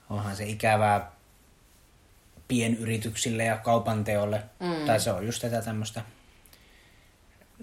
onhan 0.10 0.36
se 0.36 0.45
ikävää 0.45 1.12
pienyrityksille 2.48 3.43
ja 3.43 3.58
kaupanteolle. 3.58 4.43
Mm. 4.60 4.86
Tai 4.86 5.00
se 5.00 5.12
on 5.12 5.26
just 5.26 5.41
tätä 5.41 5.62
tämmöistä, 5.62 6.02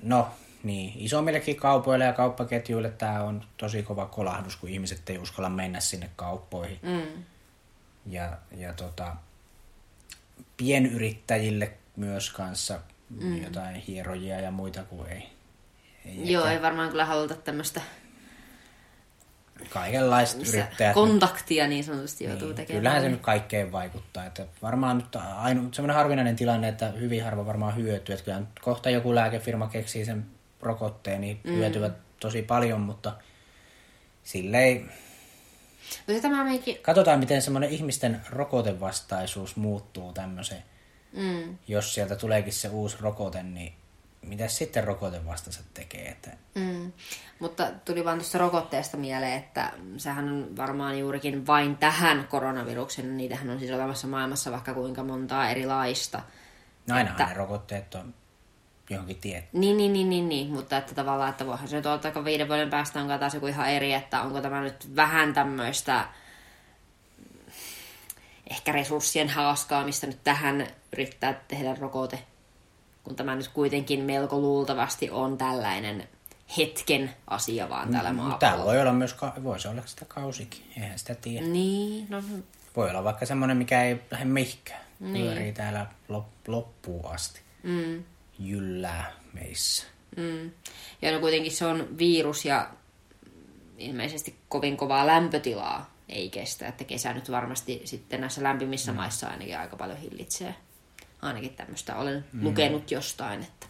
no 0.03 0.29
niin, 0.63 0.93
isommillekin 0.97 1.57
kaupoille 1.57 2.05
ja 2.05 2.13
kauppaketjuille 2.13 2.91
tämä 2.91 3.23
on 3.23 3.45
tosi 3.57 3.83
kova 3.83 4.07
kolahdus, 4.07 4.57
kun 4.57 4.69
ihmiset 4.69 5.11
ei 5.11 5.19
uskalla 5.19 5.51
mennä 5.51 5.81
sinne 5.81 6.11
kauppoihin. 6.17 6.79
Mm. 6.83 7.25
Ja, 8.07 8.39
ja 8.57 8.73
tota, 8.73 9.17
pienyrittäjille 10.63 11.73
myös 11.97 12.31
kanssa 12.31 12.81
mm. 13.11 13.45
jotain 13.45 13.77
hierojia 13.77 14.41
ja 14.41 14.51
muita 14.51 14.85
kuin 14.85 15.09
ei. 15.09 15.29
ei 16.07 16.33
Joo, 16.33 16.45
ehkä 16.45 16.57
ei 16.57 16.63
varmaan 16.63 16.89
kyllä 16.89 17.05
haluta 17.05 17.35
tämmöistä 17.35 17.81
Kaikenlaiset 19.71 20.39
missä 20.39 20.59
yrittäjät. 20.59 20.95
kontaktia 20.95 21.69
niin 21.69 21.85
sanotusti 21.85 22.25
joutuu 22.25 22.47
niin, 22.49 22.57
tekemään. 22.57 22.81
kyllähän 22.81 23.03
se 23.03 23.09
nyt 23.09 23.21
kaikkeen 23.21 23.73
vaikuttaa. 23.73 24.27
Että 24.27 24.47
varmaan 24.63 24.99
nyt 24.99 25.17
ainu, 25.37 25.69
semmoinen 25.73 25.97
harvinainen 25.97 26.37
tilanne, 26.37 26.69
että 26.69 26.89
hyvin 26.89 27.25
harva 27.25 27.47
varmaan 27.47 27.77
hyötyy. 27.77 28.13
Että 28.13 28.25
kyllä 28.25 28.41
nyt 28.41 28.61
kohta 28.61 28.91
joku 28.91 29.15
lääkefirma 29.15 29.67
keksii 29.67 30.05
sen 30.05 30.27
rokotteen, 30.61 31.21
niin 31.21 31.41
mm. 31.45 31.53
hyötyvät 31.53 31.93
tosi 32.21 32.43
paljon, 32.43 32.81
mutta 32.81 33.13
silleen 34.23 34.91
Mutta 36.07 36.23
tämä 36.23 36.45
meikin... 36.45 36.79
Katsotaan, 36.83 37.19
miten 37.19 37.43
semmoinen 37.43 37.71
ihmisten 37.71 38.21
rokotevastaisuus 38.31 39.57
muuttuu 39.57 40.13
tämmöiseen. 40.13 40.63
Mm. 41.13 41.59
Jos 41.69 41.95
sieltä 41.95 42.17
tuleekin 42.17 42.53
se 42.53 42.69
uusi 42.69 42.97
rokote, 43.01 43.43
niin 43.43 43.75
mitä 44.23 44.49
sitten 44.49 44.85
rokotevastaiset 44.85 45.65
tekee? 45.75 46.09
Että... 46.09 46.31
Mm. 46.55 46.93
Mutta 47.39 47.71
tuli 47.85 48.05
vaan 48.05 48.19
tuosta 48.19 48.39
rokotteesta 48.39 48.97
mieleen, 48.97 49.39
että 49.39 49.73
sehän 49.97 50.29
on 50.29 50.57
varmaan 50.57 50.99
juurikin 50.99 51.47
vain 51.47 51.77
tähän 51.77 52.27
koronaviruksen. 52.31 53.17
Niitähän 53.17 53.51
on 53.51 53.59
siis 53.59 53.71
olemassa 53.71 54.07
maailmassa 54.07 54.51
vaikka 54.51 54.75
kuinka 54.75 55.05
montaa 55.05 55.51
erilaista. 55.51 56.23
No 56.89 56.95
ainahan 56.95 57.21
Että- 57.21 57.33
ne 57.33 57.39
rokotteet 57.39 57.95
on 57.95 58.15
johonkin 58.93 59.17
tiettyyn. 59.21 59.61
Niin, 59.61 59.77
niin, 59.77 59.93
niin, 59.93 60.11
niin, 60.11 60.29
niin, 60.29 60.51
mutta 60.51 60.77
että 60.77 60.95
tavallaan, 60.95 61.31
että 61.31 61.47
voihan 61.47 61.69
se 61.69 61.77
nyt 61.77 61.87
olla, 61.87 61.97
että 61.97 62.25
viiden 62.25 62.49
vuoden 62.49 62.71
päästä 62.71 63.01
on 63.01 63.21
taas 63.21 63.35
joku 63.35 63.47
ihan 63.47 63.71
eri, 63.71 63.93
että 63.93 64.23
onko 64.23 64.41
tämä 64.41 64.61
nyt 64.61 64.97
vähän 64.97 65.35
tämmöistä 65.35 66.05
ehkä 68.51 68.73
resurssien 68.73 69.29
haaskaamista 69.29 70.07
nyt 70.07 70.19
tähän 70.25 70.67
yrittää 70.93 71.41
tehdä 71.49 71.75
rokote, 71.75 72.19
kun 73.05 73.17
tämä 73.17 73.35
nyt 73.37 73.49
kuitenkin 73.49 74.01
melko 74.01 74.39
luultavasti 74.39 75.11
on 75.11 75.39
tällainen 75.39 76.09
hetken 76.57 77.15
asia 77.27 77.69
vaan 77.69 77.89
täällä 77.91 78.09
Täällä 78.09 78.23
maapallolla. 78.23 78.65
voi 78.65 78.81
olla 78.81 78.93
myös, 78.93 79.17
voisi 79.43 79.69
olla 79.69 79.83
sitä 79.87 80.05
kausikin, 80.05 80.63
eihän 80.77 80.99
sitä 80.99 81.15
tiedä. 81.15 81.47
Niin, 81.47 82.07
no 82.11 82.23
Voi 82.77 82.91
olla 82.91 83.05
vaikka 83.05 83.27
semmoinen, 83.27 83.57
mikä 83.57 83.83
ei 83.83 84.03
lähde 84.11 84.25
mihinkään. 84.25 84.81
Niin. 85.01 85.13
Pyörii 85.27 85.53
täällä 85.53 85.87
lop- 86.13 86.47
loppuun 86.47 87.15
asti. 87.15 87.41
mm, 87.63 88.05
Jyllää 88.49 89.13
meissä. 89.33 89.87
Mm. 90.17 90.51
Ja 91.03 91.13
no 91.13 91.21
kuitenkin 91.21 91.53
se 91.53 91.67
on 91.67 91.99
virus 91.99 92.45
ja 92.45 92.71
ilmeisesti 93.79 94.37
kovin 94.49 94.77
kovaa 94.77 95.07
lämpötilaa 95.07 95.93
ei 96.09 96.31
kestä, 96.31 96.69
että 96.69 96.85
kesä 96.85 97.13
nyt 97.13 97.31
varmasti 97.31 97.83
sitten 97.85 98.21
näissä 98.21 98.43
lämpimissä 98.43 98.93
mm. 98.93 98.97
maissa 98.97 99.29
ainakin 99.29 99.59
aika 99.59 99.77
paljon 99.77 99.99
hillitsee. 99.99 100.55
Ainakin 101.23 101.55
tämmöistä 101.55 101.97
olen 101.97 102.25
mm. 102.33 102.45
lukenut 102.45 102.91
jostain, 102.91 103.43
että 103.43 103.67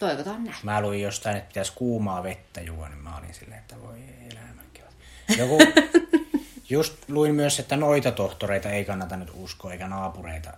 toivotaan 0.00 0.44
näin. 0.44 0.56
Mä 0.62 0.80
luin 0.80 1.00
jostain, 1.00 1.36
että 1.36 1.48
pitäisi 1.48 1.72
kuumaa 1.74 2.22
vettä 2.22 2.60
juoda, 2.60 2.88
niin 2.88 3.02
mä 3.02 3.16
olin 3.16 3.34
silleen, 3.34 3.60
että 3.60 3.80
voi 3.80 3.98
elämänkin. 4.30 4.84
Joku, 5.38 5.58
just 6.70 6.94
luin 7.08 7.34
myös, 7.34 7.60
että 7.60 7.76
noita 7.76 8.12
tohtoreita 8.12 8.70
ei 8.70 8.84
kannata 8.84 9.16
nyt 9.16 9.30
uskoa, 9.34 9.72
eikä 9.72 9.88
naapureita. 9.88 10.52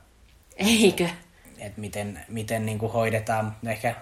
Eikö? 0.56 1.08
Että 1.58 1.80
miten, 1.80 2.20
miten 2.28 2.66
niin 2.66 2.78
kuin 2.78 2.92
hoidetaan, 2.92 3.56
ehkä, 3.66 3.94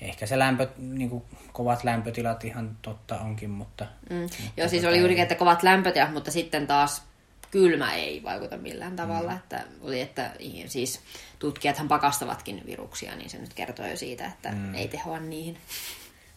ehkä 0.00 0.26
se 0.26 0.38
lämpö, 0.38 0.68
niin 0.78 1.10
kuin 1.10 1.24
kovat 1.52 1.84
lämpötilat 1.84 2.44
ihan 2.44 2.76
totta 2.82 3.20
onkin, 3.20 3.50
mutta... 3.50 3.86
Mm. 4.10 4.16
Mutta 4.16 4.36
Joo, 4.56 4.68
siis 4.68 4.82
tota 4.82 4.90
oli 4.90 4.98
juurikin, 4.98 5.22
että 5.22 5.34
kovat 5.34 5.62
lämpötilat, 5.62 6.12
mutta 6.12 6.30
sitten 6.30 6.66
taas 6.66 7.02
kylmä 7.50 7.94
ei 7.94 8.22
vaikuta 8.22 8.56
millään 8.56 8.96
tavalla. 8.96 9.30
Mm. 9.30 9.36
Että 9.36 9.64
oli, 9.80 10.00
että 10.00 10.30
siis 10.66 11.00
tutkijathan 11.38 11.88
pakastavatkin 11.88 12.62
viruksia, 12.66 13.16
niin 13.16 13.30
se 13.30 13.38
nyt 13.38 13.54
kertoo 13.54 13.86
jo 13.86 13.96
siitä, 13.96 14.26
että 14.26 14.52
mm. 14.52 14.74
ei 14.74 14.88
tehoa 14.88 15.20
niihin. 15.20 15.58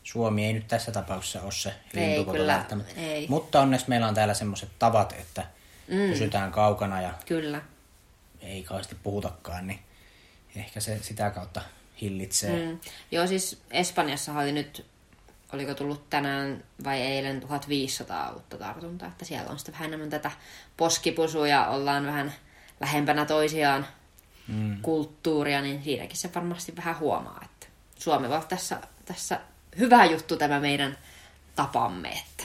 Suomi 0.04 0.46
ei 0.46 0.54
nyt 0.54 0.68
tässä 0.68 0.92
tapauksessa 0.92 1.42
ole 1.42 1.52
se 1.52 1.74
lintukoto 1.94 2.48
välttämättä. 2.48 3.02
Ei. 3.02 3.28
Mutta 3.30 3.62
onneksi 3.62 3.90
meillä 3.90 4.08
on 4.08 4.14
täällä 4.14 4.34
semmoiset 4.34 4.70
tavat, 4.80 5.14
että 5.20 5.46
mm. 5.88 5.98
pysytään 5.98 6.52
kaukana 6.52 7.02
ja 7.02 7.14
Kyllä. 7.26 7.62
ei 8.42 8.64
kauheasti 8.64 8.96
puhutakaan, 9.04 9.68
niin 9.68 9.80
ehkä 10.56 10.80
se 10.80 11.00
sitä 11.02 11.30
kautta 11.30 11.62
hillitsee. 12.02 12.66
Mm. 12.66 12.80
Joo, 13.12 13.28
siis 13.28 13.62
Espanjassa 13.72 14.34
oli 14.34 14.52
nyt, 14.52 14.86
oliko 15.54 15.74
tullut 15.74 16.10
tänään 16.10 16.64
vai 16.84 17.02
eilen 17.02 17.42
1500 17.42 18.32
uutta 18.32 18.58
tartuntaa, 18.58 19.08
että 19.08 19.26
siellä 19.26 19.52
on 19.52 19.60
sitten 19.60 19.74
vähän 19.74 19.88
enemmän 19.88 20.10
tätä 20.10 20.32
poskipusua 20.78 21.48
ja 21.48 21.68
ollaan 21.68 22.06
vähän 22.06 22.34
lähempänä 22.80 23.26
toisiaan 23.26 23.88
mm. 24.48 24.82
kulttuuria, 24.82 25.62
niin 25.62 25.84
siinäkin 25.84 26.18
se 26.18 26.30
varmasti 26.36 26.76
vähän 26.76 27.00
huomaa, 27.00 27.42
että 27.46 27.68
Suomi 28.00 28.28
on 28.28 28.44
tässä, 28.48 28.82
tässä 29.06 29.40
hyvä 29.78 30.06
juttu 30.06 30.38
tämä 30.38 30.60
meidän 30.60 30.98
tapamme, 31.56 32.10
että 32.10 32.44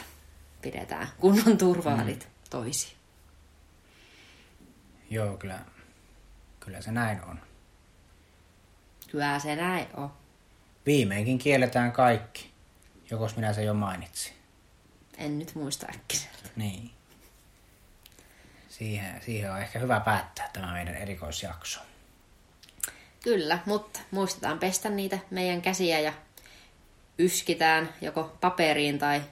pidetään 0.62 1.08
kunnon 1.20 1.58
turvaalit 1.58 2.24
mm. 2.24 2.30
toisi. 2.50 2.96
Joo, 5.10 5.36
kyllä, 5.36 5.60
kyllä 6.60 6.80
se 6.80 6.92
näin 6.92 7.24
on. 7.24 7.45
Kyllä 9.10 9.38
se 9.38 9.56
näin 9.56 9.86
on. 9.94 10.12
Viimeinkin 10.86 11.38
kielletään 11.38 11.92
kaikki, 11.92 12.50
jokos 13.10 13.36
minä 13.36 13.52
se 13.52 13.62
jo 13.64 13.74
mainitsin. 13.74 14.32
En 15.18 15.38
nyt 15.38 15.54
muista 15.54 15.86
äkkiseltä. 15.94 16.48
Niin. 16.56 16.90
Siihen, 18.68 19.22
siihen 19.24 19.52
on 19.52 19.58
ehkä 19.58 19.78
hyvä 19.78 20.00
päättää 20.00 20.50
tämä 20.52 20.72
meidän 20.72 20.94
erikoisjakso. 20.94 21.80
Kyllä, 23.22 23.58
mutta 23.66 24.00
muistetaan 24.10 24.58
pestä 24.58 24.88
niitä 24.88 25.18
meidän 25.30 25.62
käsiä 25.62 26.00
ja 26.00 26.12
yskitään 27.18 27.88
joko 28.00 28.36
paperiin 28.40 28.98
tai 28.98 29.22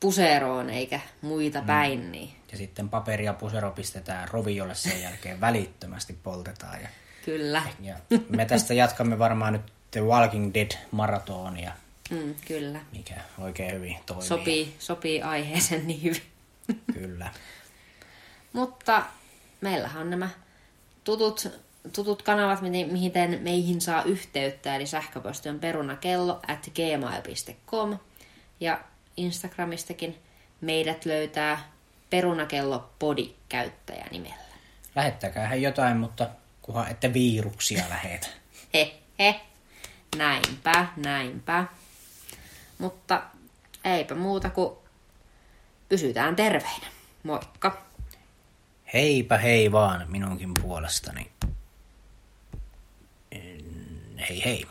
puseroon 0.00 0.70
eikä 0.70 1.00
muita 1.22 1.60
mm. 1.60 1.66
päin. 1.66 2.12
Niin. 2.12 2.36
Ja 2.52 2.58
sitten 2.58 2.88
paperi 2.88 3.24
ja 3.24 3.32
pusero 3.32 3.70
pistetään 3.70 4.28
roviolle 4.28 4.74
sen 4.74 5.02
jälkeen 5.02 5.40
välittömästi 5.40 6.18
poltetaan. 6.22 6.82
Ja, 6.82 6.88
kyllä. 7.28 7.62
Ja 7.80 7.94
me 8.28 8.44
tästä 8.44 8.74
jatkamme 8.74 9.18
varmaan 9.18 9.52
nyt 9.52 9.62
The 9.90 10.00
Walking 10.00 10.54
Dead 10.54 10.70
maratonia. 10.90 11.72
Mm, 12.10 12.34
kyllä. 12.48 12.80
Mikä 12.92 13.14
oikein 13.38 13.74
hyvin 13.74 13.96
toimii. 14.06 14.26
Sopii, 14.28 14.74
sopii 14.78 15.22
aiheeseen 15.22 15.86
niin 15.86 16.02
hyvin. 16.02 16.22
kyllä. 16.94 17.30
Mutta 18.52 19.02
meillähän 19.60 20.02
on 20.02 20.10
nämä 20.10 20.28
tutut 21.04 21.48
tutut 21.92 22.22
kanavat, 22.22 22.60
mihin 22.60 23.12
meihin 23.40 23.80
saa 23.80 24.02
yhteyttä, 24.02 24.76
eli 24.76 24.86
sähköposti 24.86 25.48
on 25.48 25.60
perunakello 25.60 26.40
at 26.48 26.70
gmail.com 26.74 27.98
ja 28.60 28.80
Instagramistakin 29.16 30.18
meidät 30.60 31.04
löytää 31.04 31.72
perunakello 32.10 32.90
podi 32.98 33.34
käyttäjänimellä. 33.48 34.36
Lähettäkää 34.96 35.54
jotain, 35.54 35.96
mutta 35.96 36.28
kunhan 36.68 36.90
ette 36.90 37.12
viiruksia 37.12 37.84
lähetä. 37.88 38.26
He, 38.74 38.94
he. 39.18 39.40
Näinpä, 40.16 40.86
näinpä. 40.96 41.64
Mutta 42.78 43.22
eipä 43.84 44.14
muuta 44.14 44.50
kuin 44.50 44.76
pysytään 45.88 46.36
terveinä. 46.36 46.86
Moikka! 47.22 47.82
Heipä 48.94 49.38
hei 49.38 49.72
vaan 49.72 50.10
minunkin 50.10 50.54
puolestani. 50.62 51.30
Hei 54.28 54.44
hei. 54.44 54.66